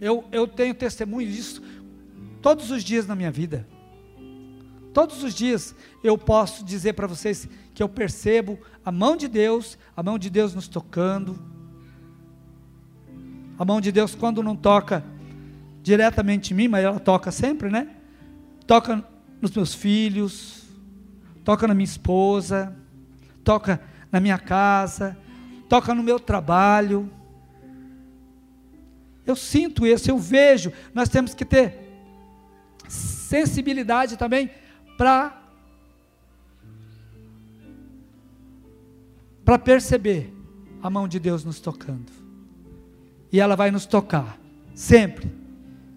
Eu, 0.00 0.24
eu 0.30 0.46
tenho 0.46 0.74
testemunho 0.74 1.30
disso 1.30 1.62
todos 2.42 2.70
os 2.70 2.84
dias 2.84 3.06
na 3.06 3.14
minha 3.14 3.30
vida. 3.30 3.66
Todos 4.94 5.24
os 5.24 5.34
dias 5.34 5.74
eu 6.04 6.16
posso 6.16 6.64
dizer 6.64 6.92
para 6.92 7.08
vocês 7.08 7.48
que 7.74 7.82
eu 7.82 7.88
percebo 7.88 8.56
a 8.84 8.92
mão 8.92 9.16
de 9.16 9.26
Deus, 9.26 9.76
a 9.96 10.04
mão 10.04 10.16
de 10.16 10.30
Deus 10.30 10.54
nos 10.54 10.68
tocando. 10.68 11.36
A 13.58 13.64
mão 13.64 13.80
de 13.80 13.90
Deus, 13.90 14.14
quando 14.14 14.40
não 14.40 14.54
toca 14.54 15.04
diretamente 15.82 16.54
em 16.54 16.56
mim, 16.56 16.68
mas 16.68 16.84
ela 16.84 17.00
toca 17.00 17.32
sempre, 17.32 17.70
né? 17.70 17.88
Toca 18.68 19.04
nos 19.42 19.50
meus 19.50 19.74
filhos, 19.74 20.62
toca 21.42 21.66
na 21.66 21.74
minha 21.74 21.84
esposa, 21.84 22.74
toca 23.42 23.80
na 24.12 24.20
minha 24.20 24.38
casa, 24.38 25.18
toca 25.68 25.92
no 25.92 26.04
meu 26.04 26.20
trabalho. 26.20 27.10
Eu 29.26 29.34
sinto 29.34 29.84
isso, 29.84 30.08
eu 30.08 30.18
vejo. 30.18 30.72
Nós 30.94 31.08
temos 31.08 31.34
que 31.34 31.44
ter 31.44 31.80
sensibilidade 32.88 34.16
também 34.16 34.50
para 34.96 35.40
para 39.44 39.58
perceber 39.58 40.32
a 40.82 40.88
mão 40.88 41.06
de 41.06 41.18
Deus 41.18 41.44
nos 41.44 41.60
tocando. 41.60 42.10
E 43.30 43.40
ela 43.40 43.56
vai 43.56 43.70
nos 43.70 43.84
tocar, 43.84 44.38
sempre, 44.74 45.30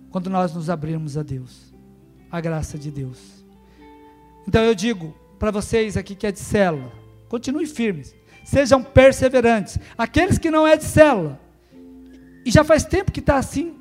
quando 0.09 0.29
nós 0.29 0.53
nos 0.53 0.69
abrirmos 0.69 1.17
a 1.17 1.23
Deus, 1.23 1.73
a 2.29 2.41
graça 2.41 2.77
de 2.77 2.91
Deus. 2.91 3.45
Então 4.47 4.61
eu 4.63 4.75
digo 4.75 5.15
para 5.39 5.51
vocês 5.51 5.95
aqui 5.95 6.15
que 6.15 6.27
é 6.27 6.31
de 6.31 6.39
célula, 6.39 6.91
continue 7.29 7.65
firmes, 7.67 8.15
sejam 8.43 8.83
perseverantes. 8.83 9.77
Aqueles 9.97 10.37
que 10.37 10.51
não 10.51 10.65
é 10.65 10.75
de 10.75 10.85
célula, 10.85 11.39
e 12.45 12.51
já 12.51 12.63
faz 12.63 12.85
tempo 12.85 13.11
que 13.11 13.19
está 13.19 13.37
assim, 13.37 13.75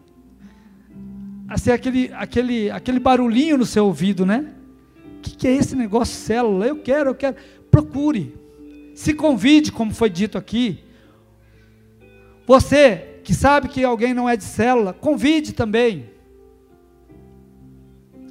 assim 1.49 1.71
aquele, 1.71 2.11
aquele, 2.15 2.71
aquele 2.71 2.99
barulhinho 2.99 3.57
no 3.57 3.65
seu 3.65 3.87
ouvido, 3.87 4.27
né? 4.27 4.53
Que, 5.27 5.37
que 5.37 5.49
é 5.49 5.57
esse 5.57 5.75
negócio 5.75 6.15
célula? 6.15 6.67
Eu 6.67 6.77
quero, 6.77 7.11
eu 7.11 7.15
quero. 7.15 7.37
Procure. 7.69 8.37
Se 8.95 9.13
convide, 9.13 9.73
como 9.73 9.93
foi 9.93 10.09
dito 10.09 10.39
aqui. 10.39 10.85
Você 12.47 13.21
que 13.25 13.35
sabe 13.35 13.69
que 13.69 13.83
alguém 13.83 14.15
não 14.15 14.29
é 14.29 14.37
de 14.37 14.45
célula, 14.45 14.93
convide 14.93 15.53
também. 15.53 16.09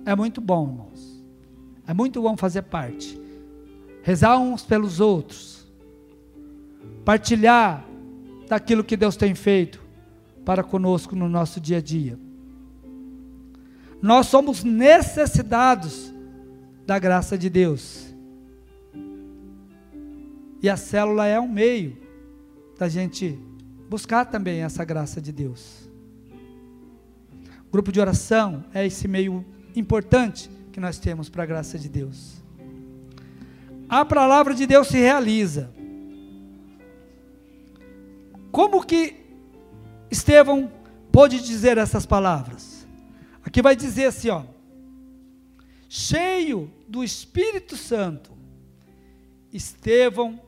É 0.05 0.15
muito 0.15 0.39
bom, 0.39 0.69
irmãos. 0.69 1.21
É 1.85 1.93
muito 1.93 2.21
bom 2.21 2.37
fazer 2.37 2.61
parte. 2.61 3.19
Rezar 4.01 4.37
uns 4.37 4.63
pelos 4.63 5.01
outros. 5.01 5.67
Partilhar 7.03 7.85
daquilo 8.47 8.85
que 8.85 8.95
Deus 8.95 9.17
tem 9.17 9.35
feito 9.35 9.83
para 10.45 10.63
conosco 10.63 11.13
no 11.13 11.27
nosso 11.27 11.59
dia 11.59 11.79
a 11.79 11.81
dia. 11.81 12.17
Nós 14.01 14.27
somos 14.27 14.63
necessitados 14.63 16.14
da 16.85 16.99
graça 16.99 17.37
de 17.37 17.49
Deus. 17.49 18.13
E 20.61 20.69
a 20.69 20.77
célula 20.77 21.25
é 21.25 21.39
um 21.39 21.47
meio 21.47 21.97
da 22.77 22.87
gente 22.87 23.39
buscar 23.89 24.25
também 24.25 24.61
essa 24.61 24.83
graça 24.83 25.21
de 25.21 25.31
Deus. 25.31 25.89
grupo 27.71 27.91
de 27.91 27.99
oração 27.99 28.63
é 28.73 28.85
esse 28.85 29.07
meio 29.07 29.45
importante 29.75 30.49
que 30.71 30.79
nós 30.79 30.97
temos 30.97 31.27
para 31.29 31.43
a 31.43 31.45
graça 31.45 31.77
de 31.77 31.89
Deus. 31.89 32.35
A 33.89 34.05
palavra 34.05 34.53
de 34.53 34.65
Deus 34.65 34.87
se 34.87 34.97
realiza. 34.97 35.69
Como 38.51 38.85
que 38.85 39.15
Estevão 40.09 40.71
pôde 41.11 41.41
dizer 41.41 41.77
essas 41.77 42.05
palavras? 42.05 42.87
Aqui 43.43 43.61
vai 43.61 43.75
dizer 43.75 44.05
assim, 44.05 44.29
ó: 44.29 44.43
cheio 45.95 46.71
do 46.87 47.03
Espírito 47.03 47.77
Santo, 47.77 48.31
Estevão 49.51 50.41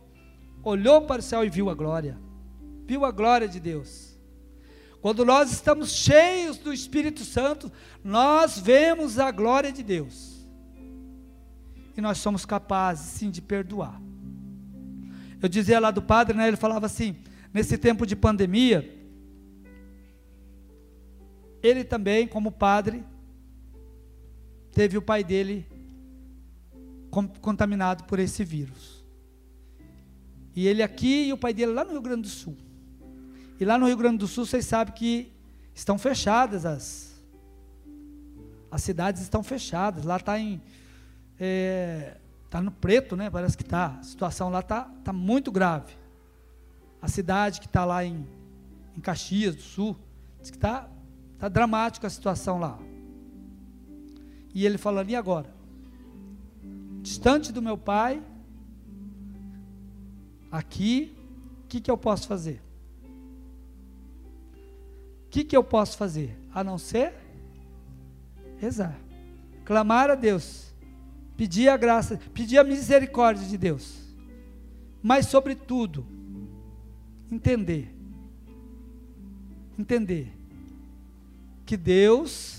olhou 0.63 1.03
para 1.03 1.19
o 1.19 1.23
céu 1.23 1.43
e 1.43 1.49
viu 1.49 1.69
a 1.69 1.73
glória 1.73 2.17
viu 2.87 3.03
a 3.03 3.11
glória 3.11 3.47
de 3.47 3.59
Deus. 3.59 4.17
Quando 5.01 5.25
nós 5.25 5.51
estamos 5.51 5.91
cheios 5.91 6.57
do 6.57 6.73
Espírito 6.73 7.23
Santo, 7.23 7.71
nós 8.03 8.57
vemos 8.57 9.19
a 9.19 9.29
glória 9.29 9.71
de 9.71 9.83
Deus. 9.83 10.47
E 11.95 12.01
nós 12.01 12.17
somos 12.19 12.45
capazes, 12.45 13.05
sim, 13.05 13.29
de 13.29 13.41
perdoar. 13.41 14.01
Eu 15.41 15.49
dizia 15.49 15.79
lá 15.79 15.91
do 15.91 16.01
padre, 16.01 16.35
né, 16.35 16.47
ele 16.47 16.57
falava 16.57 16.85
assim: 16.85 17.17
nesse 17.53 17.77
tempo 17.77 18.07
de 18.07 18.15
pandemia, 18.15 18.95
ele 21.61 21.83
também, 21.83 22.27
como 22.27 22.51
padre, 22.51 23.03
teve 24.77 24.95
o 24.95 25.01
pai 25.01 25.23
dele 25.23 25.65
contaminado 27.41 28.03
por 28.03 28.19
esse 28.19 28.43
vírus. 28.43 29.03
E 30.55 30.67
ele 30.67 30.83
aqui 30.83 31.29
e 31.29 31.33
o 31.33 31.37
pai 31.37 31.51
dele 31.51 31.71
lá 31.71 31.83
no 31.83 31.93
Rio 31.93 32.01
Grande 32.01 32.21
do 32.21 32.27
Sul. 32.27 32.55
E 33.59 33.65
lá 33.65 33.75
no 33.79 33.87
Rio 33.87 33.97
Grande 33.97 34.19
do 34.19 34.27
Sul, 34.27 34.45
vocês 34.45 34.67
sabem 34.67 34.93
que 34.93 35.33
estão 35.73 35.97
fechadas 35.97 36.63
as 36.63 37.07
as 38.69 38.83
cidades 38.83 39.23
estão 39.23 39.41
fechadas. 39.41 40.03
Lá 40.03 40.17
está 40.17 40.37
em 40.37 40.61
é, 41.39 42.17
tá 42.47 42.61
no 42.61 42.69
preto, 42.69 43.15
né? 43.15 43.31
Parece 43.31 43.57
que 43.57 43.63
está. 43.63 43.97
A 43.99 44.03
situação 44.03 44.49
lá 44.51 44.59
está 44.59 44.83
tá 45.03 45.11
muito 45.11 45.51
grave. 45.51 45.95
A 47.01 47.07
cidade 47.07 47.59
que 47.59 47.65
está 47.65 47.83
lá 47.83 48.05
em, 48.05 48.27
em 48.95 49.01
Caxias 49.01 49.55
do 49.55 49.61
Sul 49.63 49.97
diz 50.39 50.51
que 50.51 50.57
está 50.57 50.87
tá 51.39 51.49
dramática 51.49 52.05
a 52.05 52.11
situação 52.11 52.59
lá. 52.59 52.77
E 54.57 54.65
ele 54.65 54.79
falando, 54.79 55.11
e 55.11 55.15
agora? 55.15 55.53
Distante 57.03 57.53
do 57.53 57.61
meu 57.61 57.77
pai, 57.77 58.19
aqui, 60.51 61.15
o 61.63 61.67
que, 61.67 61.79
que 61.79 61.91
eu 61.91 61.95
posso 61.95 62.27
fazer? 62.27 62.59
O 65.27 65.29
que, 65.29 65.43
que 65.43 65.55
eu 65.55 65.63
posso 65.63 65.95
fazer? 65.95 66.35
A 66.51 66.63
não 66.63 66.79
ser 66.79 67.13
rezar. 68.57 68.99
Clamar 69.63 70.09
a 70.09 70.15
Deus. 70.15 70.73
Pedir 71.37 71.69
a 71.69 71.77
graça, 71.77 72.19
pedir 72.33 72.57
a 72.57 72.63
misericórdia 72.63 73.47
de 73.47 73.59
Deus. 73.59 74.07
Mas, 75.03 75.27
sobretudo, 75.27 76.03
entender. 77.31 77.95
Entender 79.77 80.35
que 81.63 81.77
Deus 81.77 82.56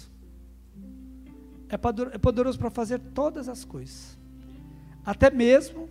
é, 1.69 1.75
é 2.15 2.19
poderoso 2.19 2.59
para 2.59 2.71
fazer 2.71 2.99
todas 2.99 3.49
as 3.49 3.65
coisas. 3.65 4.19
Até 5.05 5.31
mesmo 5.31 5.89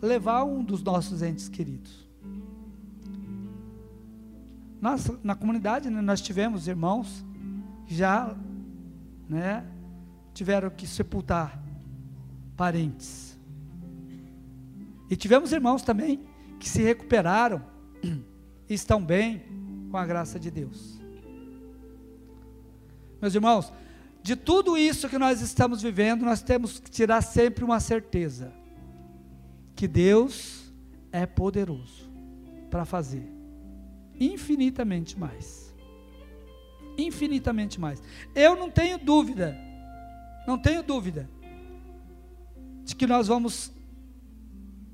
levar 0.00 0.44
um 0.44 0.62
dos 0.62 0.82
nossos 0.82 1.22
entes 1.22 1.48
queridos. 1.48 2.08
Nós, 4.80 5.10
na 5.24 5.34
comunidade, 5.34 5.90
né, 5.90 6.00
nós 6.00 6.20
tivemos 6.20 6.68
irmãos 6.68 7.24
que 7.86 7.94
já 7.94 8.36
né, 9.28 9.66
tiveram 10.32 10.70
que 10.70 10.86
sepultar 10.86 11.60
parentes. 12.56 13.36
E 15.10 15.16
tivemos 15.16 15.52
irmãos 15.52 15.82
também 15.82 16.22
que 16.60 16.68
se 16.68 16.82
recuperaram 16.82 17.62
e 18.02 18.74
estão 18.74 19.02
bem 19.04 19.42
com 19.90 19.96
a 19.96 20.06
graça 20.06 20.38
de 20.38 20.50
Deus. 20.50 20.98
Meus 23.20 23.34
irmãos, 23.34 23.72
de 24.22 24.36
tudo 24.36 24.76
isso 24.76 25.08
que 25.08 25.18
nós 25.18 25.40
estamos 25.40 25.82
vivendo, 25.82 26.24
nós 26.24 26.42
temos 26.42 26.78
que 26.78 26.90
tirar 26.90 27.22
sempre 27.22 27.64
uma 27.64 27.80
certeza: 27.80 28.52
que 29.74 29.88
Deus 29.88 30.72
é 31.10 31.24
poderoso 31.26 32.10
para 32.70 32.84
fazer 32.84 33.38
infinitamente 34.20 35.18
mais. 35.18 35.74
Infinitamente 36.96 37.80
mais. 37.80 38.02
Eu 38.34 38.56
não 38.56 38.70
tenho 38.70 38.98
dúvida, 38.98 39.56
não 40.46 40.58
tenho 40.58 40.82
dúvida, 40.82 41.28
de 42.84 42.96
que 42.96 43.06
nós 43.06 43.28
vamos 43.28 43.72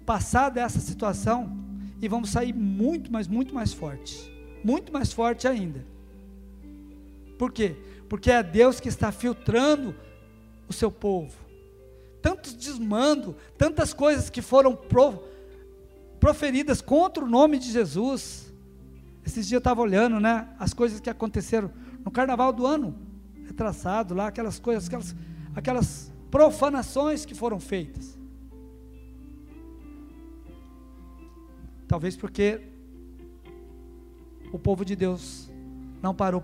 passar 0.05 0.51
dessa 0.51 0.81
situação 0.81 1.57
e 2.01 2.09
vamos 2.09 2.31
sair 2.31 2.53
muito, 2.53 3.11
mas 3.11 3.27
muito 3.27 3.55
mais 3.55 3.73
forte. 3.73 4.31
Muito 4.63 4.93
mais 4.93 5.13
forte 5.13 5.49
ainda. 5.49 5.85
Por 7.39 7.53
quê? 7.53 7.77
Porque 8.09 8.31
é 8.31 8.43
Deus 8.43 8.81
que 8.81 8.89
está 8.89 9.11
filtrando 9.11 9.95
o 10.69 10.73
seu 10.73 10.91
povo. 10.91 11.35
Tantos 12.23 12.55
desmando, 12.55 13.37
tantas 13.59 13.93
coisas 13.93 14.31
que 14.31 14.41
foram 14.41 14.75
pro, 14.75 15.23
proferidas 16.19 16.81
contra 16.81 17.25
o 17.25 17.29
nome 17.29 17.59
de 17.59 17.71
Jesus 17.71 18.45
esses 19.25 19.47
dias 19.47 19.53
eu 19.53 19.59
estava 19.59 19.81
olhando, 19.81 20.21
né, 20.21 20.49
as 20.59 20.75
coisas 20.75 21.01
que 21.01 21.09
aconteceram 21.09 21.71
no 22.05 22.11
carnaval 22.11 22.53
do 22.53 22.67
ano 22.67 22.95
retraçado 23.47 24.15
lá, 24.15 24.27
aquelas 24.29 24.59
coisas, 24.59 24.87
aquelas, 24.87 25.17
aquelas 25.57 26.13
profanações 26.31 27.25
que 27.25 27.35
foram 27.35 27.59
feitas. 27.59 28.19
Talvez 31.89 32.17
porque 32.17 32.61
o 34.53 34.59
povo 34.59 34.85
de 34.85 34.95
Deus 34.95 35.51
não 36.03 36.15
parou 36.15 36.41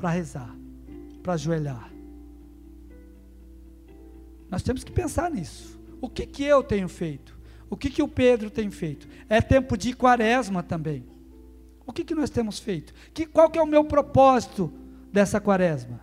para 0.00 0.10
rezar, 0.10 0.56
para 1.22 1.34
ajoelhar. 1.34 1.92
Nós 4.48 4.62
temos 4.62 4.82
que 4.82 4.90
pensar 4.90 5.30
nisso. 5.30 5.78
O 6.00 6.08
que, 6.08 6.26
que 6.26 6.42
eu 6.42 6.62
tenho 6.62 6.88
feito? 6.88 7.38
O 7.68 7.76
que, 7.76 7.90
que 7.90 8.02
o 8.02 8.08
Pedro 8.08 8.50
tem 8.50 8.70
feito? 8.70 9.06
É 9.28 9.40
tempo 9.42 9.76
de 9.76 9.92
quaresma 9.92 10.62
também. 10.62 11.04
O 11.86 11.92
que, 11.92 12.02
que 12.02 12.14
nós 12.14 12.30
temos 12.30 12.58
feito? 12.58 12.94
Que, 13.12 13.26
qual 13.26 13.50
que 13.50 13.58
é 13.58 13.62
o 13.62 13.66
meu 13.66 13.84
propósito 13.84 14.72
dessa 15.12 15.38
quaresma? 15.38 16.00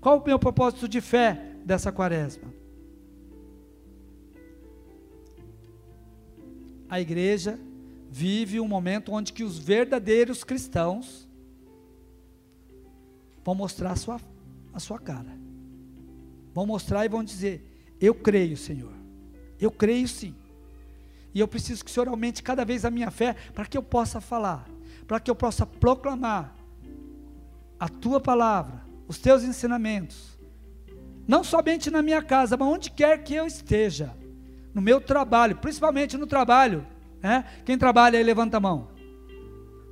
Qual 0.00 0.18
o 0.18 0.26
meu 0.26 0.38
propósito 0.38 0.88
de 0.88 1.00
fé 1.00 1.56
dessa 1.64 1.92
quaresma? 1.92 2.52
A 6.88 7.00
igreja 7.00 7.60
vive 8.10 8.58
um 8.58 8.66
momento 8.66 9.12
onde 9.12 9.32
que 9.32 9.44
os 9.44 9.58
verdadeiros 9.58 10.42
cristãos 10.42 11.28
vão 13.50 13.54
mostrar 13.56 13.90
a 13.90 13.96
sua, 13.96 14.20
a 14.72 14.78
sua 14.78 14.98
cara. 14.98 15.36
Vão 16.54 16.66
mostrar 16.66 17.04
e 17.04 17.08
vão 17.08 17.24
dizer: 17.24 17.96
Eu 18.00 18.14
creio, 18.14 18.56
Senhor. 18.56 18.92
Eu 19.58 19.70
creio 19.70 20.06
sim. 20.06 20.34
E 21.34 21.40
eu 21.40 21.48
preciso 21.48 21.84
que 21.84 21.90
o 21.90 21.92
Senhor 21.94 22.08
aumente 22.08 22.42
cada 22.42 22.64
vez 22.64 22.84
a 22.84 22.90
minha 22.90 23.10
fé 23.10 23.34
para 23.54 23.66
que 23.66 23.76
eu 23.76 23.82
possa 23.82 24.20
falar, 24.20 24.68
para 25.06 25.18
que 25.20 25.30
eu 25.30 25.34
possa 25.34 25.66
proclamar 25.66 26.54
a 27.78 27.88
tua 27.88 28.20
palavra, 28.20 28.82
os 29.08 29.18
teus 29.18 29.42
ensinamentos. 29.42 30.38
Não 31.26 31.42
somente 31.44 31.90
na 31.90 32.02
minha 32.02 32.22
casa, 32.22 32.56
mas 32.56 32.68
onde 32.68 32.90
quer 32.90 33.22
que 33.22 33.34
eu 33.34 33.46
esteja. 33.46 34.14
No 34.72 34.80
meu 34.80 35.00
trabalho, 35.00 35.56
principalmente 35.56 36.16
no 36.16 36.26
trabalho. 36.26 36.86
Né? 37.20 37.44
Quem 37.64 37.76
trabalha 37.76 38.16
aí, 38.16 38.24
levanta 38.24 38.56
a 38.56 38.60
mão. 38.60 38.88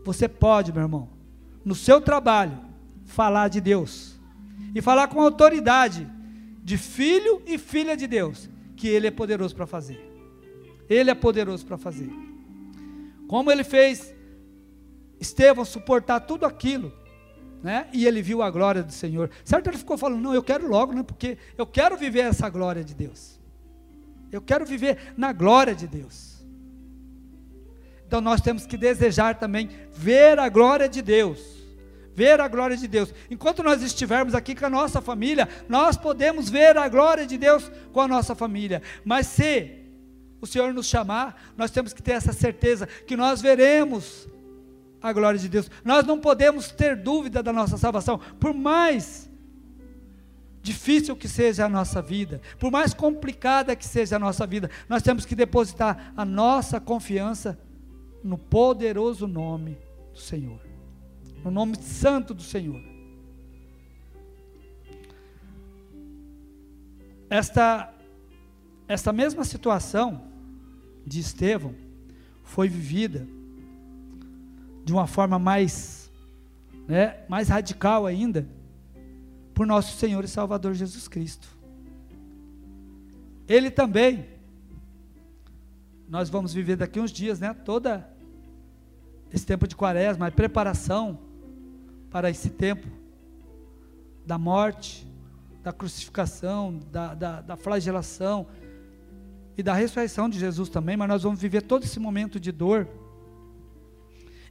Você 0.04 0.28
pode, 0.28 0.72
meu 0.72 0.82
irmão, 0.82 1.08
no 1.64 1.74
seu 1.74 2.00
trabalho, 2.00 2.67
falar 3.08 3.48
de 3.48 3.60
Deus. 3.60 4.16
E 4.74 4.80
falar 4.80 5.08
com 5.08 5.20
autoridade 5.20 6.06
de 6.62 6.76
filho 6.76 7.42
e 7.46 7.58
filha 7.58 7.96
de 7.96 8.06
Deus, 8.06 8.48
que 8.76 8.86
Ele 8.86 9.06
é 9.06 9.10
poderoso 9.10 9.56
para 9.56 9.66
fazer. 9.66 9.98
Ele 10.88 11.10
é 11.10 11.14
poderoso 11.14 11.66
para 11.66 11.76
fazer. 11.76 12.10
Como 13.26 13.50
Ele 13.50 13.64
fez 13.64 14.14
Estevão 15.20 15.64
suportar 15.64 16.20
tudo 16.20 16.46
aquilo, 16.46 16.92
né? 17.60 17.88
E 17.92 18.06
ele 18.06 18.22
viu 18.22 18.40
a 18.40 18.48
glória 18.48 18.84
do 18.84 18.92
Senhor. 18.92 19.28
Certo? 19.44 19.66
Ele 19.66 19.76
ficou 19.76 19.98
falando: 19.98 20.22
Não, 20.22 20.32
eu 20.32 20.44
quero 20.44 20.68
logo, 20.68 20.92
né? 20.92 21.02
Porque 21.02 21.36
eu 21.56 21.66
quero 21.66 21.96
viver 21.96 22.20
essa 22.20 22.48
glória 22.48 22.84
de 22.84 22.94
Deus. 22.94 23.40
Eu 24.30 24.40
quero 24.40 24.64
viver 24.64 25.12
na 25.16 25.32
glória 25.32 25.74
de 25.74 25.88
Deus. 25.88 26.46
Então 28.06 28.20
nós 28.20 28.40
temos 28.40 28.64
que 28.64 28.76
desejar 28.76 29.40
também 29.40 29.68
ver 29.92 30.38
a 30.38 30.48
glória 30.48 30.88
de 30.88 31.02
Deus 31.02 31.57
ver 32.18 32.40
a 32.40 32.48
glória 32.48 32.76
de 32.76 32.88
Deus. 32.88 33.14
Enquanto 33.30 33.62
nós 33.62 33.80
estivermos 33.80 34.34
aqui 34.34 34.52
com 34.52 34.66
a 34.66 34.70
nossa 34.70 35.00
família, 35.00 35.48
nós 35.68 35.96
podemos 35.96 36.50
ver 36.50 36.76
a 36.76 36.88
glória 36.88 37.24
de 37.24 37.38
Deus 37.38 37.70
com 37.92 38.00
a 38.00 38.08
nossa 38.08 38.34
família. 38.34 38.82
Mas 39.04 39.28
se 39.28 39.84
o 40.40 40.46
Senhor 40.46 40.74
nos 40.74 40.86
chamar, 40.86 41.40
nós 41.56 41.70
temos 41.70 41.92
que 41.92 42.02
ter 42.02 42.12
essa 42.12 42.32
certeza 42.32 42.88
que 43.06 43.16
nós 43.16 43.40
veremos 43.40 44.28
a 45.00 45.12
glória 45.12 45.38
de 45.38 45.48
Deus. 45.48 45.70
Nós 45.84 46.04
não 46.04 46.18
podemos 46.18 46.72
ter 46.72 46.96
dúvida 46.96 47.40
da 47.40 47.52
nossa 47.52 47.78
salvação, 47.78 48.18
por 48.40 48.52
mais 48.52 49.30
difícil 50.60 51.14
que 51.14 51.28
seja 51.28 51.66
a 51.66 51.68
nossa 51.68 52.02
vida, 52.02 52.40
por 52.58 52.72
mais 52.72 52.92
complicada 52.92 53.76
que 53.76 53.86
seja 53.86 54.16
a 54.16 54.18
nossa 54.18 54.44
vida, 54.44 54.68
nós 54.88 55.04
temos 55.04 55.24
que 55.24 55.36
depositar 55.36 56.12
a 56.16 56.24
nossa 56.24 56.80
confiança 56.80 57.56
no 58.24 58.36
poderoso 58.36 59.28
nome 59.28 59.78
do 60.12 60.18
Senhor 60.18 60.67
no 61.44 61.50
nome 61.50 61.76
santo 61.76 62.34
do 62.34 62.42
Senhor. 62.42 62.82
Esta, 67.30 67.92
esta 68.86 69.12
mesma 69.12 69.44
situação 69.44 70.22
de 71.06 71.20
Estevão 71.20 71.74
foi 72.42 72.68
vivida 72.68 73.26
de 74.84 74.92
uma 74.92 75.06
forma 75.06 75.38
mais, 75.38 76.10
né, 76.86 77.24
mais 77.28 77.48
radical 77.48 78.06
ainda, 78.06 78.48
por 79.52 79.66
nosso 79.66 79.98
Senhor 79.98 80.24
e 80.24 80.28
Salvador 80.28 80.72
Jesus 80.72 81.06
Cristo. 81.06 81.48
Ele 83.46 83.70
também, 83.70 84.26
nós 86.08 86.30
vamos 86.30 86.54
viver 86.54 86.76
daqui 86.76 86.98
uns 86.98 87.10
dias, 87.10 87.38
né, 87.40 87.52
toda 87.52 88.10
esse 89.30 89.44
tempo 89.44 89.68
de 89.68 89.76
quaresma, 89.76 90.28
a 90.28 90.30
preparação 90.30 91.27
para 92.10 92.30
esse 92.30 92.50
tempo 92.50 92.86
da 94.24 94.38
morte, 94.38 95.06
da 95.62 95.72
crucificação, 95.72 96.78
da, 96.90 97.14
da, 97.14 97.40
da 97.40 97.56
flagelação 97.56 98.46
e 99.56 99.62
da 99.62 99.74
ressurreição 99.74 100.28
de 100.28 100.38
Jesus 100.38 100.68
também, 100.68 100.96
mas 100.96 101.08
nós 101.08 101.22
vamos 101.22 101.40
viver 101.40 101.62
todo 101.62 101.84
esse 101.84 101.98
momento 101.98 102.38
de 102.38 102.52
dor. 102.52 102.88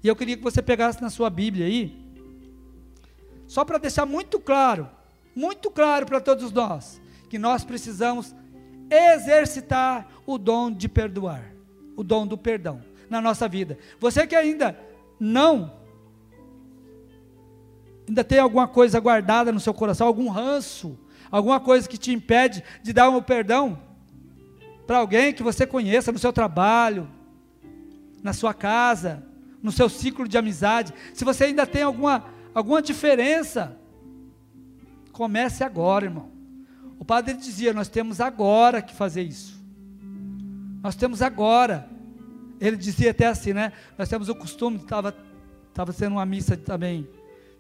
E 0.04 0.08
eu 0.08 0.16
queria 0.16 0.36
que 0.36 0.44
você 0.44 0.62
pegasse 0.62 1.02
na 1.02 1.10
sua 1.10 1.30
Bíblia 1.30 1.66
aí, 1.66 2.06
só 3.48 3.64
para 3.64 3.78
deixar 3.78 4.06
muito 4.06 4.40
claro, 4.40 4.90
muito 5.36 5.72
claro 5.72 6.06
para 6.06 6.20
todos 6.20 6.52
nós, 6.52 7.02
que 7.30 7.40
nós 7.40 7.64
precisamos 7.64 8.36
exercitar 8.90 10.08
o 10.26 10.38
dom 10.38 10.72
de 10.72 10.90
perdoar, 10.90 11.54
o 11.96 12.04
dom 12.04 12.28
do 12.28 12.38
perdão 12.38 12.84
na 13.10 13.22
nossa 13.22 13.48
vida. 13.48 13.78
Você 14.00 14.28
que 14.28 14.36
ainda 14.36 14.78
não 15.20 15.77
ainda 18.08 18.24
tem 18.24 18.40
alguma 18.40 18.68
coisa 18.68 19.00
guardada 19.00 19.52
no 19.52 19.60
seu 19.60 19.74
coração, 19.74 20.08
algum 20.08 20.30
ranço, 20.30 20.98
alguma 21.30 21.60
coisa 21.60 21.88
que 21.88 21.98
te 21.98 22.14
impede 22.14 22.64
de 22.82 22.94
dar 22.94 23.10
um 23.10 23.22
perdão 23.22 23.80
para 24.86 25.00
alguém 25.00 25.34
que 25.34 25.44
você 25.44 25.68
conheça 25.68 26.12
no 26.12 26.18
seu 26.18 26.32
trabalho, 26.32 27.10
na 28.24 28.32
sua 28.32 28.54
casa, 28.54 29.24
no 29.62 29.72
seu 29.72 29.90
ciclo 29.90 30.28
de 30.28 30.38
amizade, 30.38 30.94
se 31.14 31.26
você 31.26 31.46
ainda 31.46 31.66
tem 31.66 31.84
alguma, 31.84 32.26
alguma 32.56 32.82
diferença, 32.82 33.78
comece 35.12 35.64
agora, 35.64 36.06
irmão. 36.06 36.32
O 36.98 37.04
padre 37.04 37.34
dizia: 37.34 37.74
Nós 37.74 37.90
temos 37.90 38.22
agora 38.22 38.82
que 38.82 38.96
fazer 38.96 39.24
isso. 39.24 39.62
Nós 40.82 40.96
temos 40.96 41.22
agora. 41.22 41.90
Ele 42.60 42.78
dizia 42.78 43.12
até 43.12 43.28
assim, 43.28 43.54
né? 43.54 43.74
Nós 43.98 44.10
temos 44.10 44.30
o 44.30 44.36
costume, 44.36 44.78
estava 44.78 45.14
estava 45.70 45.92
sendo 45.92 46.14
uma 46.14 46.26
missa 46.26 46.58
também 46.58 47.08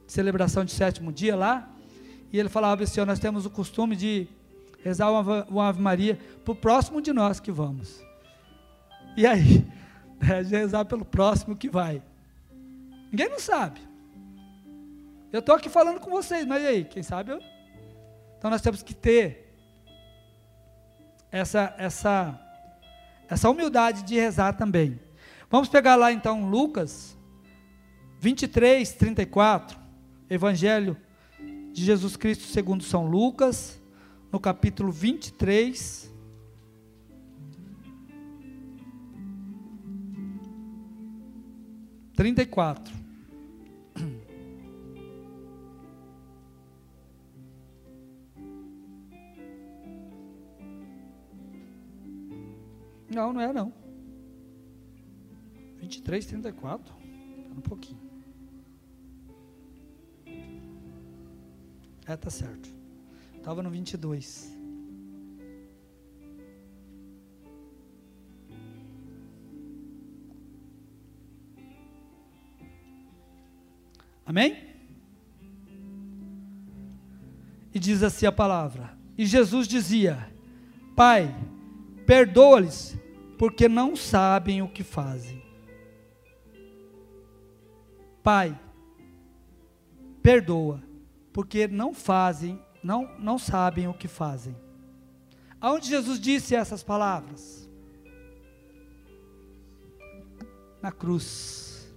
celebração 0.07 0.63
de 0.63 0.71
sétimo 0.71 1.11
dia 1.11 1.35
lá, 1.35 1.69
e 2.31 2.39
ele 2.39 2.49
falava 2.49 2.83
assim: 2.83 3.03
nós 3.05 3.19
temos 3.19 3.45
o 3.45 3.49
costume 3.49 3.95
de 3.95 4.27
rezar 4.83 5.11
uma, 5.11 5.45
uma 5.45 5.67
Ave 5.67 5.81
Maria 5.81 6.17
para 6.43 6.51
o 6.51 6.55
próximo 6.55 7.01
de 7.01 7.11
nós 7.13 7.39
que 7.39 7.51
vamos. 7.51 8.01
E 9.15 9.25
aí, 9.25 9.65
é, 10.21 10.43
de 10.43 10.55
rezar 10.55 10.85
pelo 10.85 11.05
próximo 11.05 11.55
que 11.55 11.69
vai. 11.69 12.01
Ninguém 13.11 13.29
não 13.29 13.39
sabe. 13.39 13.81
Eu 15.31 15.39
estou 15.39 15.55
aqui 15.55 15.69
falando 15.69 15.99
com 15.99 16.09
vocês, 16.09 16.45
mas 16.45 16.63
e 16.63 16.67
aí, 16.67 16.85
quem 16.85 17.03
sabe 17.03 17.31
eu? 17.31 17.41
Então 18.37 18.49
nós 18.49 18.61
temos 18.61 18.81
que 18.81 18.93
ter 18.93 19.53
essa, 21.31 21.73
essa, 21.77 22.39
essa 23.29 23.49
humildade 23.49 24.03
de 24.03 24.15
rezar 24.15 24.53
também. 24.53 24.99
Vamos 25.49 25.69
pegar 25.69 25.95
lá 25.95 26.11
então 26.11 26.49
Lucas 26.49 27.17
23, 28.19 28.91
34. 28.93 29.86
Evangelho 30.29 30.97
de 31.71 31.83
Jesus 31.85 32.17
Cristo 32.17 32.43
segundo 32.45 32.83
São 32.83 33.07
Lucas, 33.07 33.81
no 34.31 34.39
capítulo 34.39 34.91
23. 34.91 36.13
Trinta 42.13 42.41
e 42.41 42.45
quatro. 42.45 42.93
Não, 53.09 53.33
não 53.33 53.41
é 53.41 53.51
não. 53.51 53.73
23, 55.79 56.25
34. 56.25 56.93
Um 57.55 57.61
pouquinho. 57.61 58.06
É, 62.07 62.15
tá 62.15 62.29
certo. 62.29 62.69
Estava 63.35 63.61
no 63.61 63.69
22. 63.69 64.55
Amém? 74.25 74.67
E 77.73 77.79
diz 77.79 78.01
assim 78.01 78.25
a 78.25 78.31
palavra: 78.31 78.97
E 79.17 79.25
Jesus 79.25 79.67
dizia: 79.67 80.31
Pai, 80.95 81.35
perdoa-lhes, 82.05 82.97
porque 83.37 83.67
não 83.67 83.95
sabem 83.97 84.61
o 84.61 84.69
que 84.69 84.83
fazem. 84.83 85.41
Pai, 88.23 88.57
perdoa, 90.21 90.86
porque 91.37 91.67
não 91.67 91.93
fazem, 91.93 92.59
não, 92.81 93.07
não 93.19 93.37
sabem 93.37 93.87
o 93.87 93.93
que 93.93 94.07
fazem. 94.07 94.55
Aonde 95.61 95.87
Jesus 95.87 96.19
disse 96.19 96.55
essas 96.55 96.81
palavras? 96.81 97.69
Na 100.81 100.91
cruz. 100.91 101.93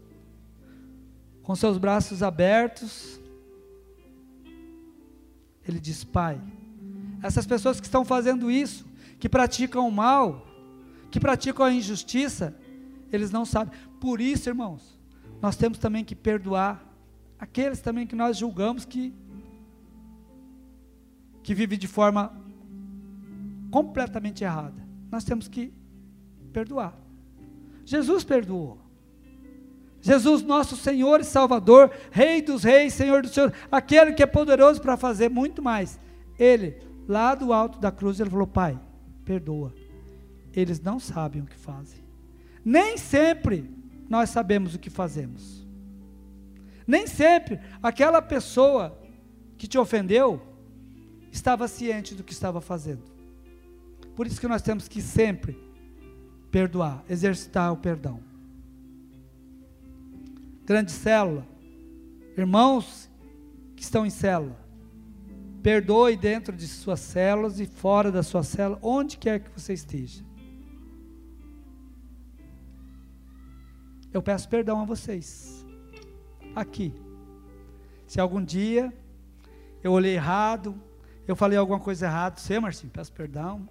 Com 1.43 1.57
seus 1.57 1.79
braços 1.79 2.23
abertos, 2.23 3.19
ele 5.67 5.81
diz: 5.81 6.05
Pai, 6.05 6.39
essas 7.23 7.47
pessoas 7.47 7.81
que 7.81 7.87
estão 7.87 8.05
fazendo 8.05 8.51
isso, 8.51 8.85
que 9.19 9.27
praticam 9.27 9.89
o 9.89 9.91
mal, 9.91 10.47
que 11.11 11.19
praticam 11.19 11.65
a 11.65 11.73
injustiça, 11.73 12.55
eles 13.11 13.31
não 13.31 13.47
sabem. 13.47 13.73
Por 13.99 14.21
isso, 14.21 14.51
irmãos, 14.51 15.01
nós 15.41 15.57
temos 15.57 15.79
também 15.79 16.05
que 16.05 16.15
perdoar 16.15 16.85
aqueles 17.39 17.81
também 17.81 18.07
que 18.07 18.15
nós 18.15 18.37
julgamos 18.37 18.85
que 18.85 19.15
que 21.43 21.55
vive 21.55 21.77
de 21.77 21.87
forma 21.87 22.33
completamente 23.71 24.45
errada. 24.45 24.81
Nós 25.11 25.25
temos 25.25 25.49
que 25.49 25.73
perdoar. 26.53 26.95
Jesus 27.85 28.25
perdoou. 28.25 28.79
Jesus, 30.03 30.43
nosso 30.43 30.77
Senhor 30.77 31.21
e 31.21 31.25
Salvador, 31.25 31.91
Rei 32.11 32.41
dos 32.41 32.65
Reis, 32.65 32.95
Senhor 32.95 33.23
dos 33.23 33.33
Senhores, 33.33 33.55
aquele 33.71 34.13
que 34.13 34.23
é 34.23 34.27
poderoso 34.27 34.81
para 34.81 34.97
fazer 34.97 35.29
muito 35.29 35.63
mais. 35.63 36.01
Ele, 36.39 36.77
lá 37.07 37.35
do 37.35 37.53
alto 37.53 37.79
da 37.79 37.93
cruz, 37.93 38.19
ele 38.19 38.31
falou: 38.31 38.47
Pai, 38.47 38.81
perdoa. 39.25 39.75
Eles 40.55 40.81
não 40.81 40.99
sabem 40.99 41.43
o 41.43 41.47
que 41.47 41.57
fazem. 41.57 42.01
Nem 42.65 42.97
sempre 42.97 43.71
nós 44.09 44.31
sabemos 44.31 44.75
o 44.75 44.79
que 44.79 44.91
fazemos. 44.91 45.67
Nem 46.87 47.07
sempre 47.07 47.61
aquela 47.83 48.21
pessoa 48.21 48.99
que 49.57 49.69
te 49.69 49.79
ofendeu 49.79 50.50
estava 51.31 51.69
ciente 51.69 52.15
do 52.15 52.25
que 52.25 52.33
estava 52.33 52.61
fazendo. 52.61 53.05
Por 54.15 54.27
isso 54.27 54.41
que 54.41 54.49
nós 54.49 54.63
temos 54.63 54.89
que 54.89 55.01
sempre 55.01 55.59
perdoar, 56.51 57.05
exercitar 57.09 57.73
o 57.73 57.77
perdão. 57.77 58.21
Grande 60.65 60.93
célula, 60.93 61.47
irmãos 62.37 63.11
que 63.75 63.83
estão 63.83 64.05
em 64.05 64.11
célula, 64.11 64.59
perdoe 65.63 66.17
dentro 66.17 66.57
de 66.57 66.67
suas 66.67 67.01
células 67.01 67.61
e 67.61 67.67
fora 67.67 68.11
da 68.11 68.23
sua 68.23 68.43
célula, 68.43 68.79
onde 68.83 69.17
quer 69.17 69.41
que 69.41 69.51
você 69.51 69.73
esteja. 69.73 70.25
Eu 74.13 74.21
peço 74.21 74.49
perdão 74.49 74.81
a 74.81 74.85
vocês, 74.85 75.65
aqui. 76.55 76.93
Se 78.07 78.21
algum 78.21 78.45
dia 78.45 78.93
eu 79.83 79.93
olhei 79.93 80.15
errado, 80.15 80.75
eu 81.27 81.37
falei 81.37 81.59
alguma 81.59 81.79
coisa 81.79 82.07
errada, 82.07 82.39
você, 82.39 82.59
Marcinho, 82.59 82.93
peço 82.93 83.13
perdão. 83.13 83.69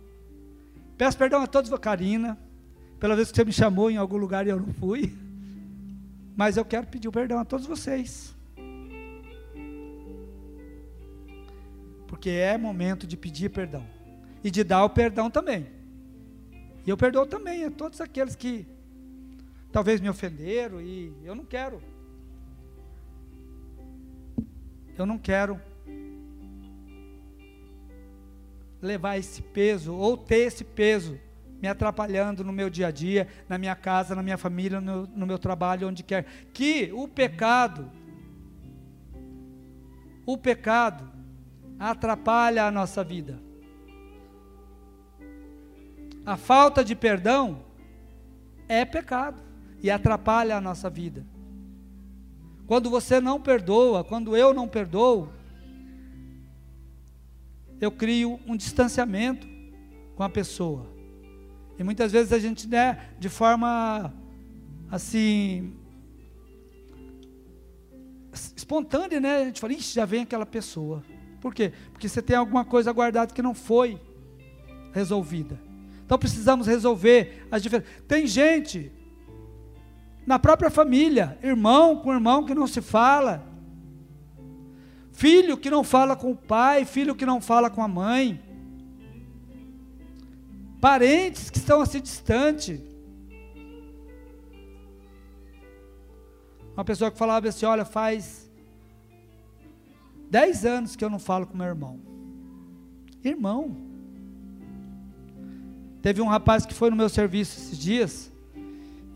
Peço 0.98 1.18
perdão 1.18 1.42
a 1.42 1.48
todos, 1.48 1.72
Karina, 1.80 2.38
pela 3.00 3.16
vez 3.16 3.32
que 3.32 3.36
você 3.36 3.46
me 3.46 3.52
chamou 3.54 3.90
em 3.90 3.98
algum 3.98 4.18
lugar 4.18 4.46
e 4.46 4.50
eu 4.50 4.60
não 4.60 4.74
fui. 4.74 5.16
Mas 6.36 6.58
eu 6.58 6.66
quero 6.66 6.88
pedir 6.88 7.12
perdão 7.12 7.40
a 7.40 7.46
todos 7.46 7.66
vocês. 7.66 8.36
Porque 12.08 12.30
é 12.30 12.58
momento 12.58 13.06
de 13.06 13.16
pedir 13.16 13.50
perdão. 13.50 13.86
E 14.44 14.50
de 14.50 14.64
dar 14.64 14.84
o 14.84 14.90
perdão 14.90 15.30
também. 15.30 15.68
E 16.86 16.90
eu 16.90 16.98
perdoo 16.98 17.26
também 17.26 17.66
a 17.66 17.72
todos 17.72 18.02
aqueles 18.02 18.36
que 18.36 18.66
talvez 19.72 20.02
me 20.02 20.10
ofenderam 20.10 20.82
e 20.82 21.14
eu 21.24 21.36
não 21.36 21.46
quero. 21.46 21.82
Eu 24.98 25.06
não 25.06 25.18
quero 25.18 25.62
levar 28.82 29.18
esse 29.18 29.42
peso 29.42 29.94
ou 29.94 30.18
ter 30.18 30.48
esse 30.48 30.64
peso 30.64 31.20
me 31.62 31.68
atrapalhando 31.68 32.44
no 32.44 32.54
meu 32.54 32.70
dia 32.70 32.88
a 32.88 32.92
dia, 32.92 33.28
na 33.48 33.58
minha 33.58 33.76
casa, 33.76 34.16
na 34.16 34.24
minha 34.24 34.38
família, 34.38 34.80
no, 34.80 35.06
no 35.08 35.28
meu 35.28 35.38
trabalho, 35.38 35.90
onde 35.90 36.04
quer. 36.04 36.26
Que 36.54 36.90
o 36.94 37.08
pecado, 37.08 37.92
o 40.26 40.38
pecado 40.38 41.10
atrapalha 41.78 42.66
a 42.66 42.72
nossa 42.72 43.04
vida. 43.04 43.40
A 46.26 46.38
falta 46.38 46.84
de 46.84 46.96
perdão 46.96 47.64
é 48.68 48.86
pecado 48.86 49.42
e 49.82 49.90
atrapalha 49.90 50.56
a 50.56 50.62
nossa 50.62 50.90
vida. 50.90 51.26
Quando 52.68 52.90
você 52.90 53.20
não 53.20 53.42
perdoa, 53.42 54.04
quando 54.04 54.38
eu 54.38 54.54
não 54.54 54.68
perdoo, 54.68 55.30
eu 57.80 57.92
crio 57.92 58.40
um 58.46 58.56
distanciamento 58.56 59.48
com 60.16 60.24
a 60.24 60.30
pessoa. 60.30 60.86
E 61.78 61.84
muitas 61.84 62.12
vezes 62.12 62.34
a 62.34 62.40
gente, 62.40 62.68
né, 62.68 63.10
de 63.18 63.30
forma 63.30 64.14
assim 64.92 65.74
espontânea, 68.56 69.20
né, 69.20 69.38
a 69.38 69.46
gente 69.46 69.60
fala, 69.60 69.74
Ixi, 69.74 69.96
já 69.96 70.06
vem 70.06 70.22
aquela 70.22 70.46
pessoa. 70.46 71.04
Por 71.42 71.54
quê? 71.54 71.72
Porque 71.92 72.08
você 72.08 72.22
tem 72.22 72.36
alguma 72.36 72.66
coisa 72.66 72.92
guardada 72.92 73.34
que 73.34 73.42
não 73.42 73.54
foi 73.54 74.00
resolvida. 74.94 75.60
Então 76.06 76.18
precisamos 76.18 76.68
resolver 76.68 77.48
as 77.50 77.64
diferenças. 77.64 77.92
Tem 78.08 78.28
gente 78.28 78.92
na 80.26 80.38
própria 80.38 80.70
família, 80.70 81.38
irmão 81.42 81.96
com 81.96 82.14
irmão 82.14 82.46
que 82.46 82.54
não 82.54 82.68
se 82.68 82.82
fala, 82.82 83.44
Filho 85.20 85.58
que 85.58 85.70
não 85.70 85.84
fala 85.84 86.16
com 86.16 86.32
o 86.32 86.36
pai, 86.36 86.86
filho 86.86 87.14
que 87.14 87.26
não 87.26 87.42
fala 87.42 87.70
com 87.70 87.84
a 87.84 87.90
mãe. 87.90 88.42
Parentes 90.80 91.50
que 91.50 91.58
estão 91.58 91.82
assim 91.82 92.00
distante. 92.00 92.82
Uma 96.74 96.86
pessoa 96.86 97.12
que 97.12 97.18
falava 97.18 97.50
assim: 97.50 97.66
Olha, 97.66 97.84
faz 97.84 98.50
dez 100.30 100.64
anos 100.66 100.96
que 100.96 101.04
eu 101.04 101.10
não 101.10 101.20
falo 101.20 101.46
com 101.46 101.58
meu 101.58 101.68
irmão. 101.68 102.00
Irmão. 103.22 103.76
Teve 106.02 106.22
um 106.22 106.28
rapaz 106.28 106.66
que 106.66 106.74
foi 106.74 106.90
no 106.90 106.96
meu 106.96 107.10
serviço 107.10 107.60
esses 107.60 107.78
dias. 107.78 108.32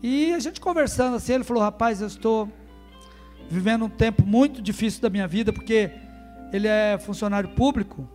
E 0.02 0.34
a 0.34 0.38
gente 0.38 0.60
conversando 0.60 1.16
assim, 1.16 1.32
ele 1.32 1.44
falou: 1.44 1.62
Rapaz, 1.62 2.02
eu 2.02 2.08
estou 2.08 2.52
vivendo 3.48 3.84
um 3.84 3.88
tempo 3.88 4.24
muito 4.24 4.60
difícil 4.62 5.00
da 5.00 5.10
minha 5.10 5.26
vida, 5.26 5.52
porque 5.52 5.90
ele 6.52 6.68
é 6.68 6.98
funcionário 6.98 7.50
público, 7.50 8.08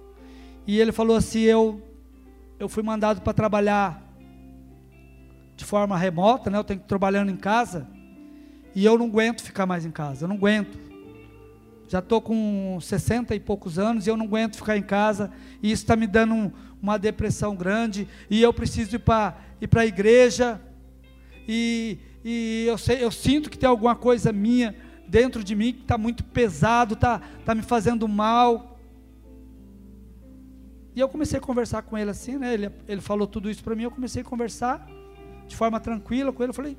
e 0.65 0.79
ele 0.79 0.91
falou 0.91 1.15
assim: 1.15 1.41
eu, 1.41 1.81
eu 2.59 2.69
fui 2.69 2.83
mandado 2.83 3.21
para 3.21 3.33
trabalhar 3.33 4.05
de 5.55 5.65
forma 5.65 5.97
remota, 5.97 6.49
né? 6.49 6.57
eu 6.57 6.63
tenho 6.63 6.79
que 6.79 6.87
trabalhando 6.87 7.29
em 7.31 7.35
casa, 7.35 7.87
e 8.73 8.85
eu 8.85 8.97
não 8.97 9.07
aguento 9.07 9.41
ficar 9.43 9.65
mais 9.65 9.85
em 9.85 9.91
casa, 9.91 10.23
eu 10.23 10.27
não 10.29 10.35
aguento. 10.35 10.79
Já 11.87 11.99
estou 11.99 12.21
com 12.21 12.77
60 12.79 13.33
e 13.33 13.39
poucos 13.39 13.79
anos 13.79 14.05
e 14.05 14.09
eu 14.11 14.15
não 14.15 14.25
aguento 14.25 14.57
ficar 14.57 14.77
em 14.77 14.83
casa, 14.83 15.31
e 15.61 15.71
isso 15.71 15.83
está 15.83 15.95
me 15.95 16.05
dando 16.05 16.33
um, 16.35 16.51
uma 16.81 16.97
depressão 16.97 17.55
grande, 17.55 18.07
e 18.29 18.41
eu 18.41 18.53
preciso 18.53 18.95
ir 18.95 18.99
para 18.99 19.35
ir 19.59 19.69
a 19.75 19.85
igreja, 19.85 20.61
e, 21.47 21.97
e 22.23 22.65
eu, 22.67 22.77
sei, 22.77 23.03
eu 23.03 23.09
sinto 23.09 23.49
que 23.49 23.57
tem 23.57 23.67
alguma 23.67 23.95
coisa 23.95 24.31
minha 24.31 24.75
dentro 25.09 25.43
de 25.43 25.55
mim 25.55 25.73
que 25.73 25.81
está 25.81 25.97
muito 25.97 26.23
pesado, 26.23 26.93
está 26.93 27.19
tá 27.43 27.55
me 27.55 27.63
fazendo 27.63 28.07
mal. 28.07 28.79
E 30.95 30.99
eu 30.99 31.09
comecei 31.09 31.39
a 31.39 31.41
conversar 31.41 31.81
com 31.81 31.97
ele 31.97 32.11
assim, 32.11 32.37
né? 32.37 32.53
Ele, 32.53 32.71
ele 32.87 33.01
falou 33.01 33.27
tudo 33.27 33.49
isso 33.49 33.63
para 33.63 33.75
mim, 33.75 33.83
eu 33.83 33.91
comecei 33.91 34.21
a 34.21 34.25
conversar 34.25 34.87
de 35.47 35.55
forma 35.55 35.79
tranquila 35.79 36.31
com 36.31 36.43
ele. 36.43 36.51
Eu 36.51 36.55
falei: 36.55 36.77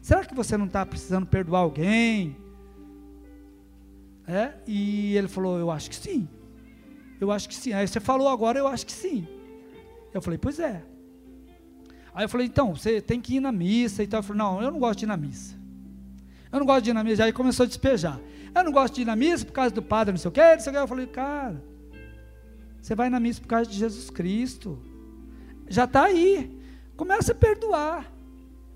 será 0.00 0.24
que 0.24 0.34
você 0.34 0.56
não 0.56 0.66
está 0.66 0.84
precisando 0.84 1.26
perdoar 1.26 1.60
alguém? 1.60 2.36
É? 4.26 4.54
E 4.66 5.16
ele 5.16 5.28
falou: 5.28 5.58
eu 5.58 5.70
acho 5.70 5.88
que 5.88 5.96
sim. 5.96 6.28
Eu 7.20 7.30
acho 7.30 7.48
que 7.48 7.54
sim. 7.54 7.72
Aí 7.72 7.86
você 7.86 8.00
falou 8.00 8.28
agora, 8.28 8.58
eu 8.58 8.66
acho 8.66 8.84
que 8.84 8.92
sim. 8.92 9.26
Eu 10.12 10.20
falei: 10.20 10.38
pois 10.38 10.58
é. 10.58 10.82
Aí 12.12 12.24
eu 12.24 12.28
falei: 12.28 12.48
então, 12.48 12.74
você 12.74 13.00
tem 13.00 13.20
que 13.20 13.36
ir 13.36 13.40
na 13.40 13.52
missa 13.52 14.02
e 14.02 14.06
tal. 14.08 14.18
Eu 14.18 14.24
falei: 14.24 14.38
não, 14.38 14.60
eu 14.60 14.70
não 14.72 14.80
gosto 14.80 14.98
de 14.98 15.04
ir 15.04 15.08
na 15.08 15.16
missa. 15.16 15.61
Eu 16.52 16.58
não 16.58 16.66
gosto 16.66 16.84
de 16.84 16.90
ir 16.90 16.92
na 16.92 17.02
missa. 17.02 17.24
Aí 17.24 17.32
começou 17.32 17.64
a 17.64 17.66
despejar. 17.66 18.20
Eu 18.54 18.62
não 18.62 18.70
gosto 18.70 18.94
de 18.94 19.02
ir 19.02 19.04
na 19.06 19.16
missa 19.16 19.46
por 19.46 19.52
causa 19.52 19.74
do 19.74 19.82
padre, 19.82 20.12
não 20.12 20.18
sei 20.18 20.28
o 20.28 20.32
quê, 20.32 20.54
não 20.54 20.60
sei 20.60 20.70
o 20.70 20.74
quê. 20.74 20.80
Eu 20.80 20.88
falei, 20.88 21.06
cara, 21.06 21.64
você 22.80 22.94
vai 22.94 23.08
na 23.08 23.18
missa 23.18 23.40
por 23.40 23.48
causa 23.48 23.70
de 23.70 23.78
Jesus 23.78 24.10
Cristo. 24.10 24.78
Já 25.68 25.84
está 25.84 26.04
aí. 26.04 26.60
Começa 26.96 27.32
a 27.32 27.34
perdoar. 27.34 28.12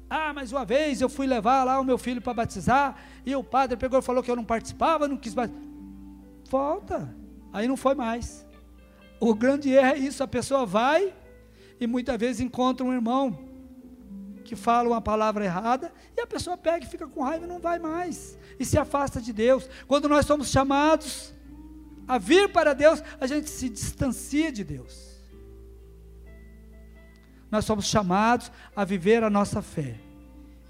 Ah, 0.08 0.32
mas 0.32 0.52
uma 0.52 0.64
vez 0.64 1.00
eu 1.00 1.08
fui 1.08 1.26
levar 1.26 1.64
lá 1.64 1.78
o 1.78 1.84
meu 1.84 1.98
filho 1.98 2.22
para 2.22 2.32
batizar 2.32 2.96
e 3.24 3.34
o 3.34 3.42
padre 3.42 3.76
pegou 3.76 3.98
e 3.98 4.02
falou 4.02 4.22
que 4.22 4.30
eu 4.30 4.36
não 4.36 4.44
participava, 4.44 5.06
não 5.06 5.16
quis 5.16 5.34
batizar. 5.34 5.62
Volta. 6.48 7.14
Aí 7.52 7.66
não 7.66 7.76
foi 7.76 7.94
mais. 7.94 8.46
O 9.20 9.34
grande 9.34 9.70
erro 9.70 9.86
é 9.88 9.98
isso: 9.98 10.22
a 10.22 10.28
pessoa 10.28 10.64
vai 10.64 11.12
e 11.80 11.86
muitas 11.86 12.16
vezes 12.16 12.40
encontra 12.40 12.86
um 12.86 12.92
irmão 12.92 13.45
que 14.46 14.56
fala 14.56 14.88
uma 14.88 15.00
palavra 15.00 15.44
errada 15.44 15.92
e 16.16 16.20
a 16.20 16.26
pessoa 16.26 16.56
pega 16.56 16.84
e 16.84 16.88
fica 16.88 17.06
com 17.06 17.22
raiva 17.22 17.44
e 17.44 17.48
não 17.48 17.58
vai 17.58 17.78
mais 17.78 18.38
e 18.58 18.64
se 18.64 18.78
afasta 18.78 19.20
de 19.20 19.32
Deus. 19.32 19.68
Quando 19.86 20.08
nós 20.08 20.24
somos 20.24 20.48
chamados 20.48 21.34
a 22.08 22.18
vir 22.18 22.50
para 22.52 22.72
Deus, 22.72 23.02
a 23.20 23.26
gente 23.26 23.50
se 23.50 23.68
distancia 23.68 24.50
de 24.50 24.64
Deus. 24.64 25.16
Nós 27.50 27.64
somos 27.64 27.86
chamados 27.86 28.50
a 28.74 28.84
viver 28.84 29.22
a 29.22 29.30
nossa 29.30 29.60
fé. 29.60 29.96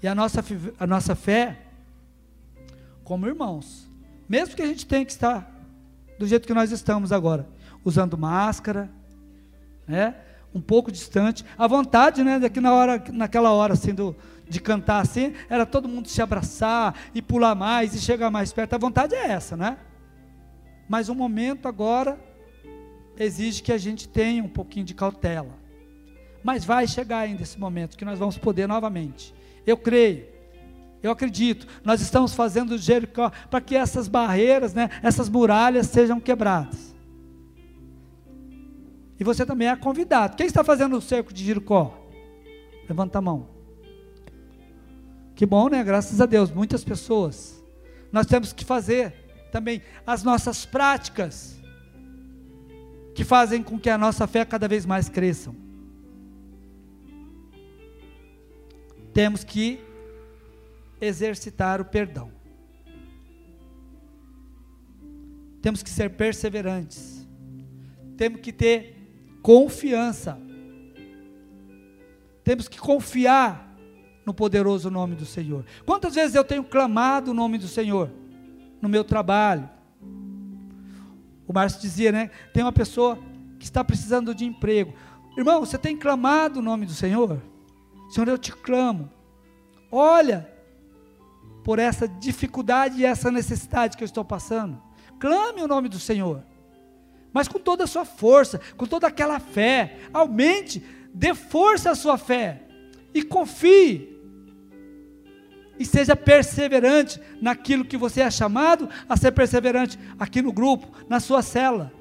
E 0.01 0.07
a 0.07 0.13
nossa, 0.13 0.43
a 0.79 0.85
nossa 0.85 1.15
fé, 1.15 1.57
como 3.03 3.25
irmãos, 3.25 3.89
mesmo 4.29 4.55
que 4.55 4.61
a 4.61 4.67
gente 4.67 4.85
tenha 4.85 5.05
que 5.05 5.11
estar 5.11 5.49
do 6.19 6.27
jeito 6.27 6.47
que 6.47 6.53
nós 6.53 6.71
estamos 6.71 7.11
agora, 7.11 7.47
usando 7.83 8.17
máscara, 8.17 8.89
né? 9.87 10.15
Um 10.53 10.61
pouco 10.61 10.91
distante. 10.91 11.45
A 11.57 11.67
vontade, 11.67 12.23
né, 12.23 12.39
daqui 12.39 12.59
na 12.59 12.73
hora, 12.73 13.03
naquela 13.11 13.51
hora 13.51 13.73
assim 13.73 13.93
do, 13.93 14.15
de 14.47 14.59
cantar 14.59 15.01
assim, 15.01 15.33
era 15.49 15.65
todo 15.65 15.87
mundo 15.87 16.07
se 16.07 16.21
abraçar 16.21 16.95
e 17.13 17.21
pular 17.21 17.55
mais 17.55 17.93
e 17.93 17.99
chegar 17.99 18.29
mais 18.29 18.51
perto. 18.51 18.73
A 18.73 18.77
vontade 18.77 19.15
é 19.15 19.27
essa, 19.27 19.55
né? 19.57 19.77
Mas 20.87 21.09
o 21.09 21.15
momento 21.15 21.67
agora 21.67 22.19
exige 23.17 23.61
que 23.61 23.71
a 23.71 23.77
gente 23.77 24.07
tenha 24.07 24.43
um 24.43 24.49
pouquinho 24.49 24.85
de 24.85 24.93
cautela. 24.93 25.57
Mas 26.43 26.63
vai 26.63 26.87
chegar 26.87 27.19
ainda 27.19 27.43
esse 27.43 27.59
momento 27.59 27.97
que 27.97 28.05
nós 28.05 28.17
vamos 28.17 28.37
poder 28.37 28.67
novamente 28.67 29.33
Eu 29.65 29.75
creio. 29.75 30.25
Eu 31.03 31.11
acredito. 31.11 31.67
Nós 31.83 32.01
estamos 32.01 32.33
fazendo 32.33 32.77
Jericó 32.77 33.31
para 33.49 33.61
que 33.61 33.75
essas 33.75 34.07
barreiras, 34.07 34.73
né, 34.73 34.89
essas 35.03 35.29
muralhas 35.29 35.87
sejam 35.87 36.19
quebradas. 36.19 36.95
E 39.19 39.23
você 39.23 39.45
também 39.45 39.67
é 39.67 39.75
convidado. 39.75 40.35
Quem 40.35 40.45
está 40.45 40.63
fazendo 40.63 40.97
o 40.97 41.01
cerco 41.01 41.33
de 41.33 41.43
Jericó? 41.43 41.97
Levanta 42.87 43.17
a 43.17 43.21
mão. 43.21 43.49
Que 45.35 45.45
bom, 45.45 45.69
né? 45.69 45.83
Graças 45.83 46.19
a 46.21 46.25
Deus, 46.25 46.51
muitas 46.51 46.83
pessoas. 46.83 47.63
Nós 48.11 48.25
temos 48.25 48.53
que 48.53 48.65
fazer 48.65 49.13
também 49.51 49.81
as 50.05 50.23
nossas 50.23 50.65
práticas 50.65 51.61
que 53.13 53.23
fazem 53.23 53.63
com 53.63 53.79
que 53.79 53.89
a 53.89 53.97
nossa 53.97 54.27
fé 54.27 54.45
cada 54.45 54.67
vez 54.67 54.85
mais 54.85 55.09
cresça. 55.09 55.53
Temos 59.13 59.43
que 59.43 59.79
exercitar 61.01 61.81
o 61.81 61.85
perdão. 61.85 62.31
Temos 65.61 65.81
que 65.81 65.89
ser 65.89 66.11
perseverantes. 66.11 67.27
Temos 68.15 68.41
que 68.41 68.53
ter 68.53 68.96
confiança. 69.47 70.37
Temos 72.43 72.67
que 72.67 72.77
confiar 72.77 73.73
no 74.25 74.33
poderoso 74.33 74.91
nome 74.91 75.15
do 75.15 75.25
Senhor. 75.25 75.63
Quantas 75.85 76.15
vezes 76.15 76.35
eu 76.35 76.43
tenho 76.43 76.65
clamado 76.65 77.31
o 77.31 77.33
nome 77.33 77.57
do 77.57 77.65
Senhor 77.65 78.11
no 78.81 78.89
meu 78.89 79.05
trabalho? 79.05 79.69
O 81.47 81.53
Márcio 81.53 81.79
dizia, 81.79 82.11
né? 82.11 82.29
Tem 82.53 82.61
uma 82.61 82.73
pessoa 82.73 83.17
que 83.57 83.63
está 83.63 83.85
precisando 83.85 84.35
de 84.35 84.43
emprego. 84.43 84.93
Irmão, 85.37 85.61
você 85.61 85.77
tem 85.77 85.95
clamado 85.95 86.59
o 86.59 86.61
nome 86.61 86.85
do 86.85 86.91
Senhor? 86.91 87.41
Senhor, 88.09 88.27
eu 88.27 88.37
te 88.37 88.51
clamo. 88.51 89.09
Olha 89.89 90.45
por 91.63 91.79
essa 91.79 92.05
dificuldade 92.05 92.99
e 92.99 93.05
essa 93.05 93.31
necessidade 93.31 93.95
que 93.95 94.03
eu 94.03 94.07
estou 94.07 94.25
passando. 94.25 94.77
Clame 95.17 95.61
o 95.61 95.69
nome 95.69 95.87
do 95.87 95.99
Senhor. 95.99 96.43
Mas 97.37 97.47
com 97.47 97.59
toda 97.59 97.83
a 97.83 97.87
sua 97.87 98.03
força, 98.03 98.59
com 98.75 98.87
toda 98.87 99.05
aquela 99.05 99.39
fé. 99.39 99.99
Aumente, 100.11 100.83
dê 101.13 101.35
força 101.35 101.91
à 101.91 101.95
sua 101.95 102.17
fé. 102.17 102.63
E 103.13 103.21
confie 103.21 104.17
e 105.77 105.85
seja 105.85 106.15
perseverante 106.15 107.21
naquilo 107.39 107.85
que 107.85 107.95
você 107.95 108.21
é 108.21 108.31
chamado 108.31 108.89
a 109.07 109.15
ser 109.15 109.33
perseverante 109.33 109.99
aqui 110.17 110.41
no 110.41 110.51
grupo, 110.51 110.91
na 111.07 111.19
sua 111.19 111.43
cela, 111.43 111.93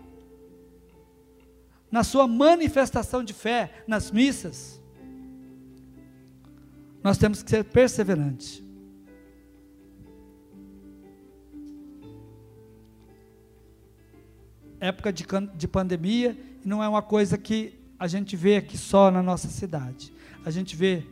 na 1.92 2.02
sua 2.02 2.26
manifestação 2.26 3.22
de 3.22 3.34
fé, 3.34 3.84
nas 3.86 4.10
missas. 4.10 4.80
Nós 7.04 7.18
temos 7.18 7.42
que 7.42 7.50
ser 7.50 7.62
perseverantes. 7.62 8.64
Época 14.80 15.12
de, 15.12 15.24
de 15.56 15.68
pandemia, 15.68 16.36
não 16.64 16.82
é 16.82 16.88
uma 16.88 17.02
coisa 17.02 17.38
que 17.38 17.78
a 17.98 18.06
gente 18.06 18.36
vê 18.36 18.56
aqui 18.56 18.76
só 18.76 19.10
na 19.10 19.22
nossa 19.22 19.48
cidade. 19.48 20.12
A 20.44 20.50
gente 20.50 20.76
vê 20.76 21.04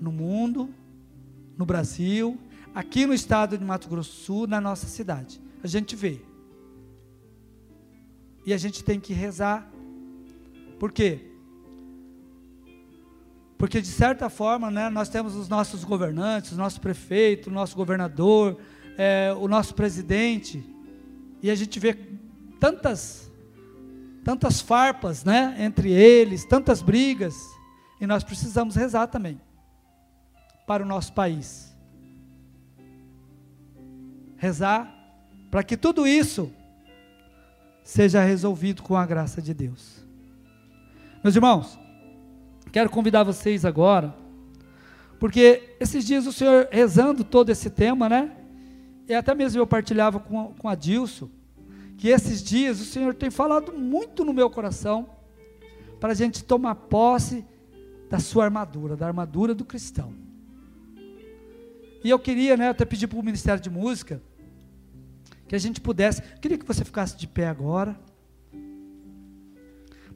no 0.00 0.12
mundo, 0.12 0.68
no 1.56 1.64
Brasil, 1.64 2.38
aqui 2.74 3.06
no 3.06 3.14
estado 3.14 3.56
de 3.56 3.64
Mato 3.64 3.88
Grosso 3.88 4.10
do 4.10 4.16
Sul, 4.16 4.46
na 4.46 4.60
nossa 4.60 4.86
cidade. 4.86 5.40
A 5.62 5.66
gente 5.66 5.96
vê. 5.96 6.20
E 8.44 8.52
a 8.52 8.56
gente 8.56 8.84
tem 8.84 9.00
que 9.00 9.12
rezar. 9.12 9.70
Por 10.78 10.92
quê? 10.92 11.30
Porque 13.58 13.80
de 13.80 13.88
certa 13.88 14.30
forma, 14.30 14.70
né, 14.70 14.88
nós 14.88 15.10
temos 15.10 15.34
os 15.34 15.48
nossos 15.48 15.84
governantes, 15.84 16.52
o 16.52 16.56
nosso 16.56 16.80
prefeito, 16.80 17.50
o 17.50 17.52
nosso 17.52 17.76
governador, 17.76 18.58
é, 18.96 19.34
o 19.38 19.46
nosso 19.46 19.74
presidente, 19.74 20.64
e 21.42 21.50
a 21.50 21.54
gente 21.54 21.78
vê 21.78 21.94
tantas, 22.60 23.32
tantas 24.22 24.60
farpas, 24.60 25.24
né, 25.24 25.56
entre 25.58 25.90
eles, 25.90 26.44
tantas 26.44 26.82
brigas, 26.82 27.34
e 27.98 28.06
nós 28.06 28.22
precisamos 28.22 28.76
rezar 28.76 29.06
também 29.06 29.40
para 30.66 30.82
o 30.84 30.86
nosso 30.86 31.12
país. 31.14 31.74
Rezar 34.36 34.94
para 35.50 35.64
que 35.64 35.76
tudo 35.76 36.06
isso 36.06 36.52
seja 37.82 38.22
resolvido 38.22 38.82
com 38.82 38.96
a 38.96 39.04
graça 39.04 39.42
de 39.42 39.52
Deus. 39.52 40.04
Meus 41.24 41.34
irmãos, 41.34 41.78
quero 42.70 42.88
convidar 42.88 43.24
vocês 43.24 43.64
agora, 43.64 44.14
porque 45.18 45.76
esses 45.80 46.06
dias 46.06 46.26
o 46.26 46.32
Senhor 46.32 46.68
rezando 46.70 47.24
todo 47.24 47.50
esse 47.50 47.68
tema, 47.68 48.08
né? 48.08 48.30
E 49.08 49.14
até 49.14 49.34
mesmo 49.34 49.60
eu 49.60 49.66
partilhava 49.66 50.20
com, 50.20 50.54
com 50.54 50.68
a 50.68 50.74
Dilson, 50.74 51.28
que 52.00 52.08
esses 52.08 52.42
dias 52.42 52.80
o 52.80 52.84
Senhor 52.86 53.14
tem 53.14 53.30
falado 53.30 53.74
muito 53.74 54.24
no 54.24 54.32
meu 54.32 54.48
coração, 54.48 55.10
para 56.00 56.12
a 56.12 56.14
gente 56.14 56.42
tomar 56.42 56.74
posse 56.74 57.44
da 58.08 58.18
sua 58.18 58.44
armadura, 58.44 58.96
da 58.96 59.06
armadura 59.06 59.54
do 59.54 59.66
cristão. 59.66 60.14
E 62.02 62.08
eu 62.08 62.18
queria, 62.18 62.56
né, 62.56 62.70
até 62.70 62.86
pedir 62.86 63.06
para 63.06 63.18
o 63.18 63.22
Ministério 63.22 63.62
de 63.62 63.68
Música, 63.68 64.22
que 65.46 65.54
a 65.54 65.58
gente 65.58 65.78
pudesse, 65.78 66.22
queria 66.40 66.56
que 66.56 66.64
você 66.64 66.86
ficasse 66.86 67.18
de 67.18 67.26
pé 67.26 67.46
agora. 67.46 67.94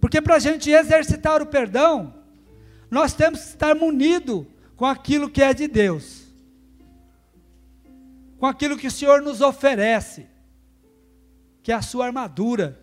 Porque 0.01 0.23
para 0.23 0.37
a 0.37 0.39
gente 0.39 0.71
exercitar 0.71 1.43
o 1.43 1.47
perdão, 1.47 2.15
nós 2.91 3.13
temos 3.13 3.41
que 3.41 3.49
estar 3.49 3.75
munido 3.75 4.47
com 4.75 4.87
aquilo 4.87 5.29
que 5.29 5.43
é 5.43 5.53
de 5.53 5.69
Deus, 5.69 6.33
com 8.39 8.47
aquilo 8.47 8.79
que 8.79 8.87
o 8.87 8.91
Senhor 8.91 9.21
nos 9.21 9.43
oferece, 9.43 10.33
que 11.65 11.73
é 11.73 11.75
a 11.75 11.83
sua 11.83 12.07
armadura. 12.07 12.79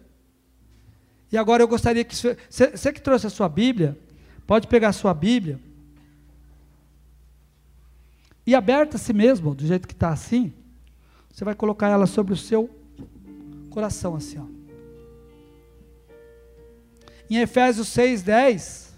E 1.32 1.38
agora 1.38 1.64
eu 1.64 1.68
gostaria 1.68 2.04
que 2.04 2.16
você, 2.16 2.92
que 2.92 3.00
trouxe 3.00 3.28
a 3.28 3.30
sua 3.30 3.48
Bíblia, 3.48 3.98
pode 4.46 4.68
pegar 4.68 4.90
a 4.90 4.94
sua 4.94 5.14
Bíblia 5.14 5.60
e 8.46 8.56
aberta 8.56 8.98
a 8.98 9.00
si 9.00 9.14
mesmo, 9.14 9.54
do 9.54 9.66
jeito 9.66 9.88
que 9.88 9.94
está 9.94 10.10
assim, 10.10 10.52
você 11.32 11.46
vai 11.46 11.54
colocar 11.54 11.90
ela 11.90 12.08
sobre 12.08 12.34
o 12.34 12.38
seu 12.38 12.70
coração, 13.70 14.16
assim, 14.16 14.40
ó. 14.40 14.46
Em 17.30 17.38
Efésios 17.38 17.88
6, 17.90 18.24
10, 18.24 18.94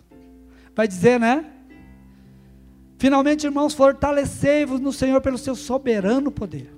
vai 0.73 0.87
dizer, 0.87 1.19
né? 1.19 1.51
Finalmente, 2.97 3.43
irmãos, 3.43 3.73
fortalecei-vos 3.73 4.79
no 4.79 4.93
Senhor 4.93 5.19
pelo 5.19 5.37
seu 5.37 5.55
soberano 5.55 6.31
poder. 6.31 6.73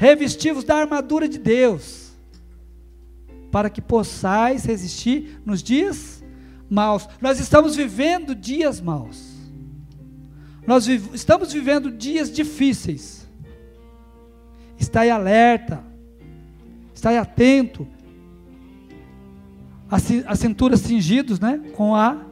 Revestivos 0.00 0.62
da 0.62 0.76
armadura 0.76 1.28
de 1.28 1.38
Deus, 1.38 2.12
para 3.50 3.68
que 3.68 3.82
possais 3.82 4.64
resistir 4.64 5.40
nos 5.44 5.60
dias 5.60 6.22
maus. 6.70 7.08
Nós 7.20 7.40
estamos 7.40 7.74
vivendo 7.74 8.32
dias 8.32 8.80
maus. 8.80 9.34
Nós 10.64 10.86
vi 10.86 11.02
estamos 11.12 11.52
vivendo 11.52 11.90
dias 11.90 12.30
difíceis. 12.30 13.28
Está 14.78 15.00
alerta. 15.12 15.82
Está 16.94 17.20
atento. 17.20 17.84
A 19.90 20.36
cintura 20.36 20.76
cingidos, 20.76 21.40
né, 21.40 21.60
com 21.74 21.96
a 21.96 22.24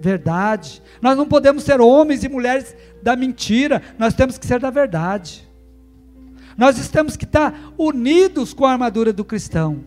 verdade. 0.00 0.82
Nós 1.00 1.16
não 1.16 1.28
podemos 1.28 1.62
ser 1.62 1.80
homens 1.80 2.24
e 2.24 2.28
mulheres 2.28 2.74
da 3.00 3.14
mentira, 3.14 3.80
nós 3.96 4.12
temos 4.12 4.38
que 4.38 4.46
ser 4.46 4.58
da 4.58 4.70
verdade. 4.70 5.48
Nós 6.56 6.88
temos 6.88 7.16
que 7.16 7.24
estar 7.24 7.72
unidos 7.76 8.52
com 8.52 8.64
a 8.64 8.72
armadura 8.72 9.12
do 9.12 9.24
cristão. 9.24 9.84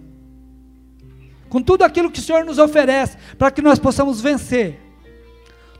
Com 1.49 1.61
tudo 1.61 1.83
aquilo 1.83 2.11
que 2.11 2.19
o 2.19 2.23
Senhor 2.23 2.43
nos 2.43 2.59
oferece, 2.59 3.17
para 3.37 3.51
que 3.51 3.61
nós 3.61 3.79
possamos 3.79 4.19
vencer 4.19 4.79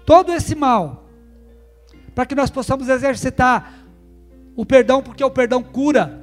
todo 0.05 0.31
esse 0.31 0.55
mal 0.55 1.07
para 2.17 2.25
que 2.25 2.33
nós 2.33 2.49
possamos 2.49 2.89
exercitar 2.89 3.85
o 4.55 4.65
perdão, 4.65 5.03
porque 5.03 5.23
o 5.23 5.29
perdão 5.29 5.61
cura, 5.61 6.19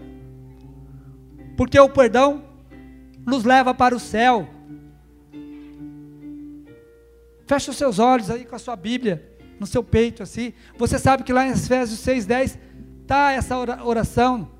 porque 1.56 1.78
o 1.78 1.88
perdão 1.88 2.44
nos 3.24 3.44
leva 3.44 3.72
para 3.72 3.94
o 3.94 4.00
céu. 4.00 4.48
Feche 7.46 7.70
os 7.70 7.76
seus 7.76 8.00
olhos 8.00 8.28
aí 8.28 8.44
com 8.44 8.56
a 8.56 8.58
sua 8.58 8.74
Bíblia 8.74 9.24
no 9.60 9.68
seu 9.68 9.84
peito 9.84 10.20
assim. 10.20 10.52
Você 10.76 10.98
sabe 10.98 11.22
que 11.22 11.32
lá 11.32 11.46
em 11.46 11.50
Efésios 11.50 12.00
6:10 12.00 12.58
está 13.02 13.30
essa 13.30 13.56
oração 13.56 14.50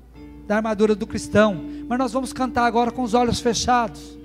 da 0.47 0.57
armadura 0.57 0.95
do 0.95 1.07
cristão. 1.07 1.63
Mas 1.87 1.97
nós 1.97 2.13
vamos 2.13 2.33
cantar 2.33 2.65
agora 2.65 2.91
com 2.91 3.03
os 3.03 3.13
olhos 3.13 3.39
fechados. 3.39 4.17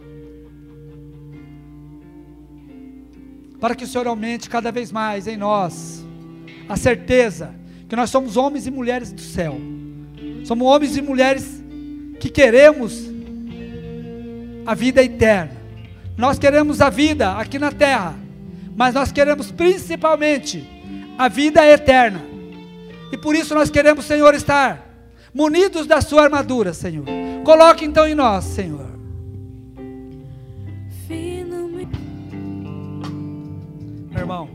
Para 3.60 3.74
que 3.74 3.84
o 3.84 3.86
Senhor 3.86 4.06
aumente 4.06 4.48
cada 4.48 4.72
vez 4.72 4.90
mais 4.90 5.26
em 5.26 5.36
nós 5.36 6.04
a 6.68 6.76
certeza 6.76 7.54
que 7.88 7.96
nós 7.96 8.08
somos 8.10 8.36
homens 8.36 8.66
e 8.66 8.70
mulheres 8.70 9.12
do 9.12 9.20
céu. 9.20 9.60
Somos 10.44 10.66
homens 10.66 10.96
e 10.96 11.02
mulheres 11.02 11.62
que 12.20 12.28
queremos 12.28 13.10
a 14.64 14.74
vida 14.74 15.02
eterna. 15.02 15.52
Nós 16.16 16.38
queremos 16.38 16.80
a 16.80 16.90
vida 16.90 17.32
aqui 17.32 17.58
na 17.58 17.72
terra, 17.72 18.14
mas 18.76 18.94
nós 18.94 19.10
queremos 19.10 19.50
principalmente 19.50 20.64
a 21.18 21.28
vida 21.28 21.66
eterna. 21.66 22.20
E 23.10 23.18
por 23.18 23.34
isso 23.34 23.54
nós 23.54 23.70
queremos, 23.70 24.04
Senhor, 24.04 24.34
estar 24.34 24.89
munidos 25.34 25.86
da 25.86 26.00
sua 26.00 26.22
armadura, 26.22 26.72
Senhor. 26.72 27.04
Coloque 27.44 27.84
então 27.84 28.06
em 28.06 28.14
nós, 28.14 28.44
Senhor. 28.44 28.90
Meu 34.10 34.18
irmão, 34.18 34.48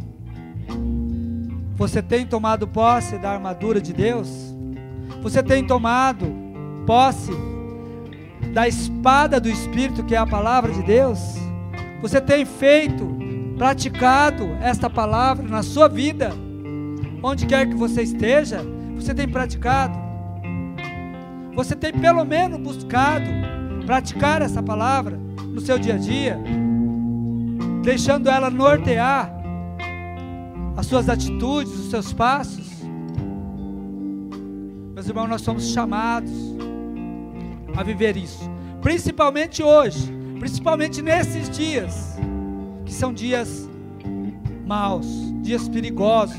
você 1.76 2.01
tem 2.01 2.26
tomado 2.26 2.67
posse 2.67 3.17
da 3.17 3.32
armadura 3.32 3.82
de 3.82 3.91
Deus? 3.93 4.30
Você 5.21 5.41
tem 5.41 5.65
tomado 5.65 6.26
posse 6.86 7.32
da 8.53 8.67
espada 8.67 9.39
do 9.39 9.49
Espírito, 9.49 10.03
que 10.03 10.13
é 10.13 10.17
a 10.17 10.26
palavra 10.26 10.71
de 10.71 10.84
Deus? 10.84 11.19
Você 12.01 12.21
tem 12.21 12.45
feito, 12.45 13.05
praticado 13.57 14.45
esta 14.61 14.89
palavra 14.89 15.47
na 15.47 15.63
sua 15.63 15.88
vida? 15.88 16.32
Onde 17.23 17.45
quer 17.45 17.67
que 17.67 17.76
você 17.76 18.03
esteja, 18.03 18.61
você 18.95 19.13
tem 19.13 19.28
praticado? 19.28 20.05
Você 21.56 21.74
tem 21.74 21.93
pelo 21.93 22.26
menos 22.26 22.60
buscado 22.60 23.26
praticar 23.86 24.41
essa 24.41 24.62
palavra 24.62 25.18
no 25.53 25.62
seu 25.62 25.80
dia 25.80 25.95
a 25.95 25.97
dia, 25.97 26.38
deixando 27.82 28.30
ela 28.30 28.49
nortear 28.49 29.32
as 30.76 30.86
suas 30.86 31.08
atitudes, 31.08 31.72
os 31.72 31.89
seus 31.89 32.12
passos? 32.12 32.84
Meus 34.93 35.08
irmãos, 35.08 35.30
nós 35.30 35.41
somos 35.41 35.72
chamados 35.72 36.32
a 37.78 37.84
viver 37.84 38.18
isso, 38.18 38.51
principalmente 38.82 39.64
hoje, 39.64 40.12
principalmente 40.38 41.01
nesses 41.01 41.49
dias, 41.49 42.18
que 42.86 42.93
são 42.93 43.14
dias 43.14 43.70
maus, 44.68 45.08
dias 45.41 45.70
perigosos, 45.70 46.36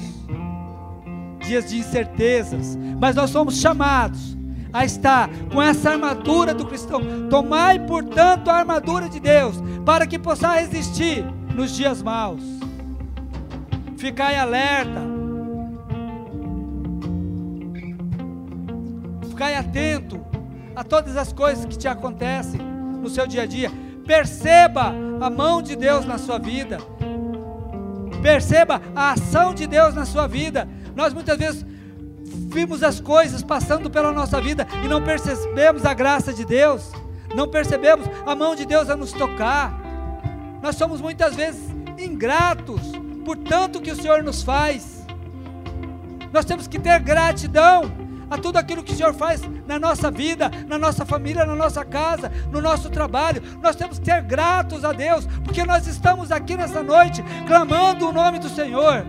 dias 1.47 1.71
de 1.71 1.79
incertezas, 1.79 2.77
mas 3.01 3.17
nós 3.17 3.31
somos 3.31 3.59
chamados 3.59 4.36
a 4.77 4.85
estar 4.85 5.31
com 5.51 5.63
essa 5.63 5.93
armadura 5.93 6.53
do 6.53 6.67
cristão. 6.67 7.01
Tomai, 7.31 7.79
portanto, 7.79 8.51
a 8.51 8.57
armadura 8.57 9.09
de 9.09 9.19
Deus, 9.19 9.57
para 9.87 10.07
que 10.07 10.19
possa 10.19 10.53
resistir 10.53 11.25
nos 11.55 11.75
dias 11.75 12.03
maus. 12.03 12.43
Ficai 13.97 14.37
alerta. 14.37 15.01
Ficai 19.31 19.55
atento 19.55 20.21
a 20.75 20.85
todas 20.85 21.17
as 21.17 21.33
coisas 21.33 21.65
que 21.65 21.79
te 21.79 21.89
acontecem 21.89 22.61
no 22.61 23.09
seu 23.09 23.27
dia 23.27 23.45
a 23.45 23.47
dia. 23.47 23.73
Perceba 24.07 24.93
a 25.23 25.31
mão 25.31 25.63
de 25.63 25.75
Deus 25.75 26.05
na 26.05 26.19
sua 26.19 26.39
vida. 26.39 26.77
Perceba 28.23 28.83
a 28.95 29.13
ação 29.13 29.55
de 29.55 29.67
Deus 29.67 29.95
na 29.95 30.05
sua 30.05 30.27
vida. 30.27 30.69
Nós 30.95 31.15
muitas 31.15 31.39
vezes 31.39 31.65
vimos 32.47 32.83
as 32.83 33.01
coisas 33.01 33.43
passando 33.43 33.91
pela 33.91 34.13
nossa 34.13 34.41
vida 34.41 34.67
e 34.85 34.89
não 34.89 35.03
percebemos 35.03 35.85
a 35.85 35.93
graça 35.93 36.33
de 36.33 36.45
Deus, 36.45 36.91
não 37.35 37.49
percebemos 37.49 38.07
a 38.25 38.35
mão 38.35 38.55
de 38.55 38.65
Deus 38.65 38.89
a 38.89 38.97
nos 38.97 39.13
tocar. 39.13 39.75
Nós 40.63 40.77
somos 40.77 41.01
muitas 41.01 41.35
vezes 41.35 41.63
ingratos 41.99 42.81
por 43.25 43.37
tanto 43.37 43.81
que 43.81 43.91
o 43.91 43.97
Senhor 43.97 44.23
nos 44.23 44.43
faz. 44.43 45.05
Nós 46.33 46.45
temos 46.45 46.67
que 46.67 46.79
ter 46.79 46.99
gratidão 47.01 48.07
a 48.31 48.39
tudo 48.39 48.57
aquilo 48.57 48.83
que 48.83 48.93
o 48.93 48.97
Senhor 48.97 49.15
faz 49.15 49.43
na 49.67 49.79
nossa 49.79 50.11
vida, 50.11 50.51
na 50.67 50.79
nossa 50.79 51.05
família, 51.05 51.45
na 51.45 51.55
nossa 51.55 51.85
casa, 51.85 52.31
no 52.51 52.61
nosso 52.61 52.91
trabalho. 52.91 53.43
Nós 53.63 53.77
temos 53.77 53.99
que 53.99 54.05
ser 54.05 54.23
gratos 54.23 54.85
a 54.85 54.93
Deus, 54.93 55.27
porque 55.45 55.65
nós 55.65 55.87
estamos 55.87 56.33
aqui 56.33 56.57
nessa 56.57 56.83
noite 56.83 57.23
clamando 57.47 58.09
o 58.09 58.13
nome 58.13 58.39
do 58.39 58.49
Senhor, 58.49 59.05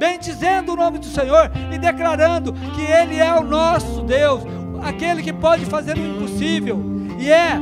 bendizendo 0.00 0.72
o 0.72 0.76
nome 0.76 0.98
do 0.98 1.04
Senhor 1.04 1.50
e 1.70 1.76
declarando 1.76 2.54
que 2.54 2.80
Ele 2.80 3.18
é 3.18 3.34
o 3.34 3.42
nosso 3.42 4.00
Deus, 4.00 4.42
aquele 4.82 5.22
que 5.22 5.30
pode 5.30 5.66
fazer 5.66 5.94
o 5.94 6.00
impossível 6.00 6.82
e 7.18 7.30
é 7.30 7.60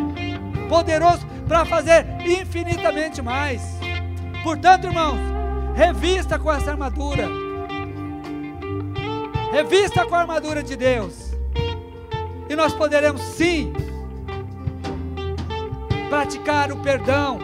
poderoso 0.69 1.27
para 1.49 1.65
fazer 1.65 2.07
infinitamente 2.25 3.21
mais. 3.21 3.61
Portanto, 4.45 4.85
irmãos, 4.85 5.19
revista 5.75 6.39
com 6.39 6.53
essa 6.53 6.71
armadura. 6.71 7.29
Revista 9.51 10.07
com 10.07 10.15
a 10.15 10.21
armadura 10.21 10.63
de 10.63 10.77
Deus. 10.77 11.33
E 12.49 12.55
nós 12.55 12.73
poderemos 12.73 13.21
sim 13.21 13.73
praticar 16.09 16.71
o 16.71 16.77
perdão 16.77 17.41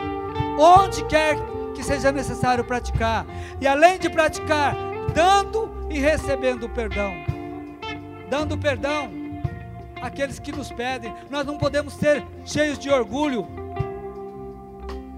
onde 0.57 1.05
quer 1.07 1.35
que 1.35 1.54
seja 1.83 2.13
necessário 2.13 2.65
praticar. 2.65 3.27
E 3.61 3.67
além 3.67 3.99
de 3.99 4.09
praticar, 4.09 4.77
dando 5.15 5.89
e 5.91 5.99
recebendo 5.99 6.69
perdão. 6.69 7.13
Dando 8.29 8.57
perdão 8.57 9.11
àqueles 10.01 10.39
que 10.39 10.53
nos 10.53 10.71
pedem. 10.71 11.15
Nós 11.31 11.47
não 11.47 11.57
podemos 11.57 11.95
ser 11.95 12.25
cheios 12.45 12.79
de 12.79 12.91
orgulho 12.91 13.47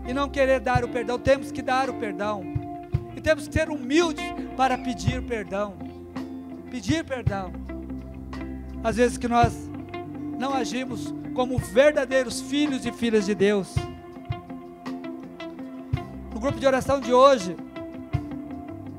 e 0.06 0.12
não 0.12 0.28
querer 0.28 0.60
dar 0.60 0.84
o 0.84 0.88
perdão, 0.88 1.18
temos 1.18 1.50
que 1.50 1.60
dar 1.60 1.90
o 1.90 1.94
perdão. 1.94 2.44
E 3.16 3.20
temos 3.20 3.48
que 3.48 3.54
ser 3.54 3.68
humildes 3.68 4.24
para 4.56 4.78
pedir 4.78 5.20
perdão. 5.22 5.74
Pedir 6.70 7.04
perdão. 7.04 7.52
Às 8.84 8.96
vezes 8.96 9.18
que 9.18 9.26
nós 9.26 9.52
não 10.38 10.54
agimos 10.54 11.12
como 11.34 11.58
verdadeiros 11.58 12.40
filhos 12.40 12.86
e 12.86 12.92
filhas 12.92 13.26
de 13.26 13.34
Deus. 13.34 13.74
Grupo 16.46 16.60
de 16.60 16.66
oração 16.68 17.00
de 17.00 17.12
hoje, 17.12 17.56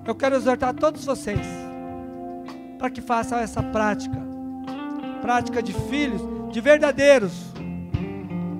eu 0.06 0.14
quero 0.14 0.36
exortar 0.36 0.74
todos 0.74 1.06
vocês 1.06 1.48
para 2.78 2.89
que 2.89 3.00
façam 3.00 3.39
essa 3.39 3.64
prática. 3.64 4.22
Prática 5.22 5.64
de 5.64 5.72
filhos, 5.72 6.22
de 6.52 6.60
verdadeiros, 6.60 7.32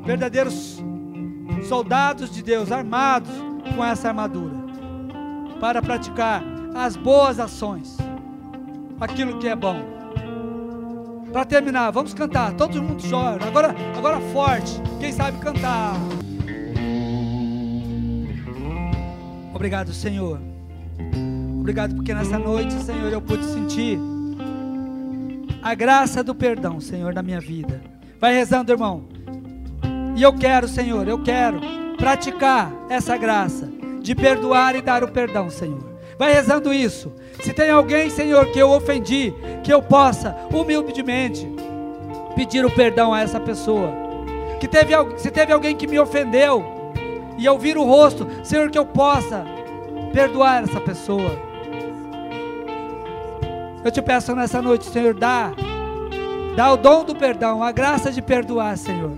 verdadeiros 0.06 0.82
soldados 1.68 2.32
de 2.32 2.42
Deus 2.42 2.72
armados 2.72 3.30
com 3.76 3.84
essa 3.84 4.08
armadura, 4.08 4.56
para 5.60 5.82
praticar 5.82 6.42
as 6.74 6.96
boas 6.96 7.42
ações, 7.42 7.98
aquilo 9.02 9.38
que 9.38 9.50
é 9.50 9.56
bom. 9.58 9.84
Para 11.34 11.44
terminar, 11.44 11.92
vamos 11.92 12.14
cantar, 12.14 12.54
todo 12.54 12.82
mundo 12.82 13.04
chora, 13.04 13.46
agora, 13.46 13.76
agora 13.98 14.22
forte, 14.32 14.82
quem 15.02 15.12
sabe 15.12 15.40
cantar. 15.40 15.94
Obrigado, 19.58 19.92
Senhor. 19.92 20.40
Obrigado 21.60 21.96
porque 21.96 22.14
nessa 22.14 22.38
noite, 22.38 22.76
Senhor, 22.76 23.12
eu 23.12 23.20
pude 23.20 23.44
sentir 23.44 23.98
a 25.64 25.74
graça 25.74 26.24
do 26.24 26.36
perdão, 26.36 26.80
Senhor, 26.80 27.12
na 27.12 27.24
minha 27.24 27.42
vida. 27.42 27.82
Vai 28.22 28.36
rezando, 28.36 28.72
irmão. 28.72 29.06
E 30.16 30.22
eu 30.22 30.32
quero, 30.32 30.68
Senhor, 30.68 31.08
eu 31.08 31.24
quero 31.24 31.60
praticar 31.98 32.72
essa 32.88 33.18
graça 33.18 33.68
de 34.00 34.14
perdoar 34.14 34.76
e 34.76 34.82
dar 34.84 35.04
o 35.04 35.08
perdão, 35.08 35.50
Senhor. 35.50 35.84
Vai 36.20 36.32
rezando 36.32 36.72
isso. 36.72 37.12
Se 37.42 37.52
tem 37.52 37.72
alguém, 37.72 38.12
Senhor, 38.12 38.46
que 38.52 38.60
eu 38.60 38.70
ofendi, 38.70 39.34
que 39.64 39.74
eu 39.74 39.82
possa 39.82 40.38
humildemente 40.54 41.50
pedir 42.36 42.64
o 42.64 42.70
perdão 42.70 43.12
a 43.12 43.22
essa 43.22 43.40
pessoa. 43.40 43.92
Que 44.60 44.68
teve, 44.68 44.94
se 45.18 45.32
teve 45.32 45.52
alguém 45.52 45.76
que 45.76 45.88
me 45.88 45.98
ofendeu 45.98 46.77
e 47.38 47.46
eu 47.46 47.58
vir 47.58 47.78
o 47.78 47.84
rosto, 47.84 48.28
Senhor, 48.44 48.70
que 48.70 48.78
eu 48.78 48.86
possa 48.86 49.46
perdoar 50.12 50.64
essa 50.64 50.82
pessoa. 50.82 51.32
Eu 53.84 53.92
te 53.92 54.02
peço 54.02 54.36
nessa 54.36 54.62
noite, 54.62 54.86
Senhor, 54.86 55.14
dá, 55.14 55.52
dá 56.56 56.74
o 56.74 56.78
dom 56.78 57.04
do 57.04 57.16
perdão, 57.16 57.64
a 57.64 57.72
graça 57.72 58.12
de 58.12 58.22
perdoar, 58.22 58.78
Senhor. 58.78 59.12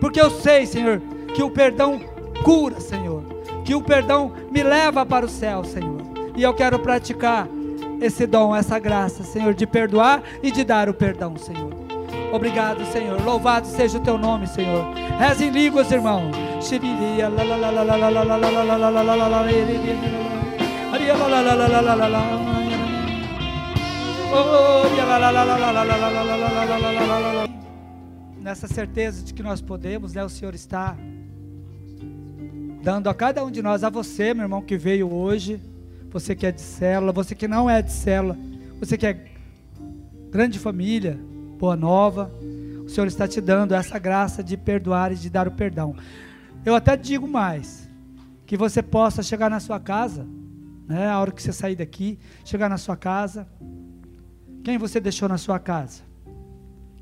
Porque 0.00 0.20
eu 0.20 0.30
sei, 0.30 0.64
Senhor, 0.66 1.02
que 1.34 1.42
o 1.42 1.50
perdão 1.50 2.00
cura, 2.42 2.80
Senhor. 2.80 3.22
Que 3.64 3.74
o 3.74 3.82
perdão 3.82 4.32
me 4.50 4.62
leva 4.62 5.04
para 5.04 5.26
o 5.26 5.28
céu, 5.28 5.64
Senhor. 5.64 6.00
E 6.36 6.42
eu 6.42 6.54
quero 6.54 6.78
praticar 6.78 7.48
esse 8.00 8.26
dom, 8.26 8.54
essa 8.54 8.78
graça, 8.78 9.24
Senhor, 9.24 9.54
de 9.54 9.66
perdoar 9.66 10.22
e 10.42 10.50
de 10.50 10.62
dar 10.64 10.88
o 10.88 10.94
perdão, 10.94 11.36
Senhor. 11.36 11.72
Obrigado, 12.32 12.84
Senhor. 12.86 13.20
Louvado 13.24 13.66
seja 13.66 13.98
o 13.98 14.00
teu 14.00 14.18
nome, 14.18 14.46
Senhor. 14.46 14.84
Reza 15.18 15.44
em 15.44 15.50
línguas, 15.50 15.90
irmão. 15.90 16.30
Nessa 28.40 28.66
certeza 28.66 29.22
de 29.22 29.32
que 29.32 29.44
nós 29.44 29.60
podemos, 29.60 30.14
né? 30.14 30.24
O 30.24 30.28
Senhor 30.28 30.54
está 30.56 30.96
dando 32.82 33.08
a 33.08 33.14
cada 33.14 33.44
um 33.44 33.50
de 33.50 33.62
nós, 33.62 33.84
a 33.84 33.90
você, 33.90 34.34
meu 34.34 34.44
irmão, 34.44 34.60
que 34.60 34.76
veio 34.76 35.12
hoje, 35.12 35.60
você 36.10 36.34
que 36.34 36.46
é 36.46 36.50
de 36.50 36.60
célula, 36.60 37.12
você 37.12 37.34
que 37.34 37.46
não 37.46 37.70
é 37.70 37.80
de 37.80 37.92
célula, 37.92 38.36
você 38.80 38.98
que 38.98 39.06
é 39.06 39.24
grande 40.30 40.58
família, 40.58 41.16
boa 41.58 41.76
nova, 41.76 42.28
o 42.84 42.88
Senhor 42.88 43.06
está 43.06 43.28
te 43.28 43.40
dando 43.40 43.72
essa 43.72 43.98
graça 44.00 44.42
de 44.42 44.56
perdoar 44.56 45.12
e 45.12 45.14
de 45.14 45.30
dar 45.30 45.46
o 45.46 45.52
perdão. 45.52 45.94
Eu 46.66 46.74
até 46.74 46.96
digo 46.96 47.26
mais, 47.26 47.88
que 48.44 48.56
você 48.56 48.82
possa 48.82 49.22
chegar 49.22 49.48
na 49.48 49.60
sua 49.60 49.80
casa 49.80 50.26
né? 50.86 51.08
A 51.08 51.18
hora 51.18 51.32
que 51.32 51.42
você 51.42 51.52
sair 51.52 51.74
daqui, 51.74 52.18
chegar 52.44 52.68
na 52.68 52.78
sua 52.78 52.96
casa, 52.96 53.46
quem 54.62 54.78
você 54.78 55.00
deixou 55.00 55.28
na 55.28 55.36
sua 55.36 55.58
casa? 55.58 56.02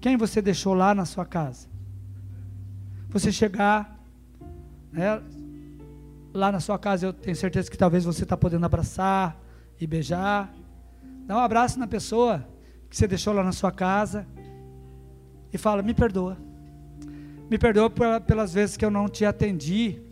Quem 0.00 0.16
você 0.16 0.40
deixou 0.40 0.74
lá 0.74 0.94
na 0.94 1.04
sua 1.04 1.24
casa? 1.24 1.68
Você 3.10 3.30
chegar, 3.30 4.00
né? 4.90 5.22
Lá 6.32 6.50
na 6.50 6.60
sua 6.60 6.78
casa, 6.78 7.06
eu 7.06 7.12
tenho 7.12 7.36
certeza 7.36 7.70
que 7.70 7.78
talvez 7.78 8.04
você 8.04 8.24
está 8.24 8.36
podendo 8.36 8.66
abraçar 8.66 9.38
e 9.80 9.86
beijar. 9.86 10.52
Dá 11.26 11.36
um 11.36 11.40
abraço 11.40 11.78
na 11.78 11.86
pessoa 11.86 12.44
que 12.90 12.96
você 12.96 13.06
deixou 13.06 13.32
lá 13.32 13.44
na 13.44 13.52
sua 13.52 13.70
casa 13.70 14.26
e 15.52 15.58
fala: 15.58 15.82
Me 15.82 15.94
perdoa. 15.94 16.36
Me 17.54 17.58
perdoa 17.58 17.88
pelas 18.20 18.52
vezes 18.52 18.76
que 18.76 18.84
eu 18.84 18.90
não 18.90 19.08
te 19.08 19.24
atendi 19.24 20.02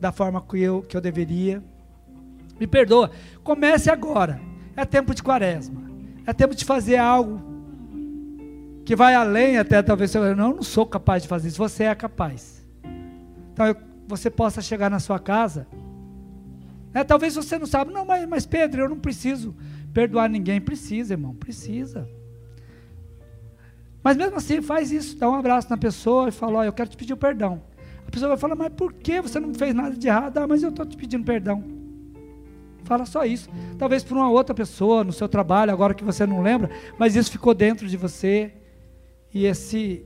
da 0.00 0.12
forma 0.12 0.40
que 0.40 0.60
eu, 0.60 0.80
que 0.80 0.96
eu 0.96 1.00
deveria. 1.00 1.60
Me 2.60 2.68
perdoa. 2.68 3.10
Comece 3.42 3.90
agora. 3.90 4.40
É 4.76 4.84
tempo 4.84 5.12
de 5.12 5.20
quaresma. 5.20 5.82
É 6.24 6.32
tempo 6.32 6.54
de 6.54 6.64
fazer 6.64 6.96
algo 6.96 7.42
que 8.84 8.94
vai 8.94 9.16
além 9.16 9.58
até 9.58 9.82
talvez 9.82 10.14
eu 10.14 10.36
não, 10.36 10.50
eu 10.50 10.54
não 10.54 10.62
sou 10.62 10.86
capaz 10.86 11.24
de 11.24 11.28
fazer 11.28 11.48
isso. 11.48 11.58
Você 11.58 11.82
é 11.82 11.94
capaz. 11.96 12.64
Então 13.52 13.66
eu, 13.66 13.76
você 14.06 14.30
possa 14.30 14.62
chegar 14.62 14.88
na 14.88 15.00
sua 15.00 15.18
casa. 15.18 15.66
É, 16.94 17.02
talvez 17.02 17.34
você 17.34 17.58
não 17.58 17.66
sabe, 17.66 17.92
não, 17.92 18.04
mas, 18.04 18.24
mas 18.24 18.46
Pedro, 18.46 18.82
eu 18.82 18.88
não 18.88 19.00
preciso 19.00 19.52
perdoar 19.92 20.30
ninguém. 20.30 20.60
Precisa, 20.60 21.14
irmão, 21.14 21.34
precisa. 21.34 22.08
Mas 24.08 24.16
mesmo 24.16 24.36
assim, 24.36 24.62
faz 24.62 24.90
isso, 24.90 25.18
dá 25.18 25.28
um 25.28 25.34
abraço 25.34 25.68
na 25.68 25.76
pessoa 25.76 26.30
e 26.30 26.32
fala: 26.32 26.60
Ó, 26.60 26.64
eu 26.64 26.72
quero 26.72 26.88
te 26.88 26.96
pedir 26.96 27.12
o 27.12 27.16
perdão. 27.18 27.60
A 28.06 28.10
pessoa 28.10 28.30
vai 28.30 28.38
falar: 28.38 28.54
Mas 28.54 28.72
por 28.72 28.90
que 28.90 29.20
você 29.20 29.38
não 29.38 29.52
fez 29.52 29.74
nada 29.74 29.94
de 29.94 30.08
errado? 30.08 30.38
Ah, 30.38 30.46
mas 30.46 30.62
eu 30.62 30.70
estou 30.70 30.86
te 30.86 30.96
pedindo 30.96 31.26
perdão. 31.26 31.62
Fala 32.84 33.04
só 33.04 33.26
isso. 33.26 33.50
Talvez 33.76 34.02
por 34.02 34.16
uma 34.16 34.30
outra 34.30 34.54
pessoa 34.54 35.04
no 35.04 35.12
seu 35.12 35.28
trabalho, 35.28 35.72
agora 35.72 35.92
que 35.92 36.02
você 36.02 36.24
não 36.24 36.40
lembra, 36.40 36.70
mas 36.98 37.16
isso 37.16 37.30
ficou 37.30 37.52
dentro 37.52 37.86
de 37.86 37.98
você. 37.98 38.50
E, 39.34 39.44
esse, 39.44 40.02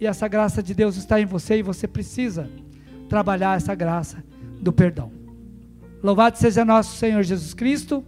e 0.00 0.06
essa 0.06 0.26
graça 0.26 0.62
de 0.62 0.72
Deus 0.72 0.96
está 0.96 1.20
em 1.20 1.26
você 1.26 1.58
e 1.58 1.62
você 1.62 1.86
precisa 1.86 2.48
trabalhar 3.06 3.58
essa 3.58 3.74
graça 3.74 4.24
do 4.62 4.72
perdão. 4.72 5.12
Louvado 6.02 6.38
seja 6.38 6.64
nosso 6.64 6.96
Senhor 6.96 7.22
Jesus 7.22 7.52
Cristo. 7.52 8.02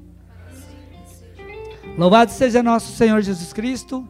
Louvado 1.98 2.30
seja 2.30 2.62
nosso 2.62 2.96
Senhor 2.96 3.20
Jesus 3.20 3.52
Cristo. 3.52 4.08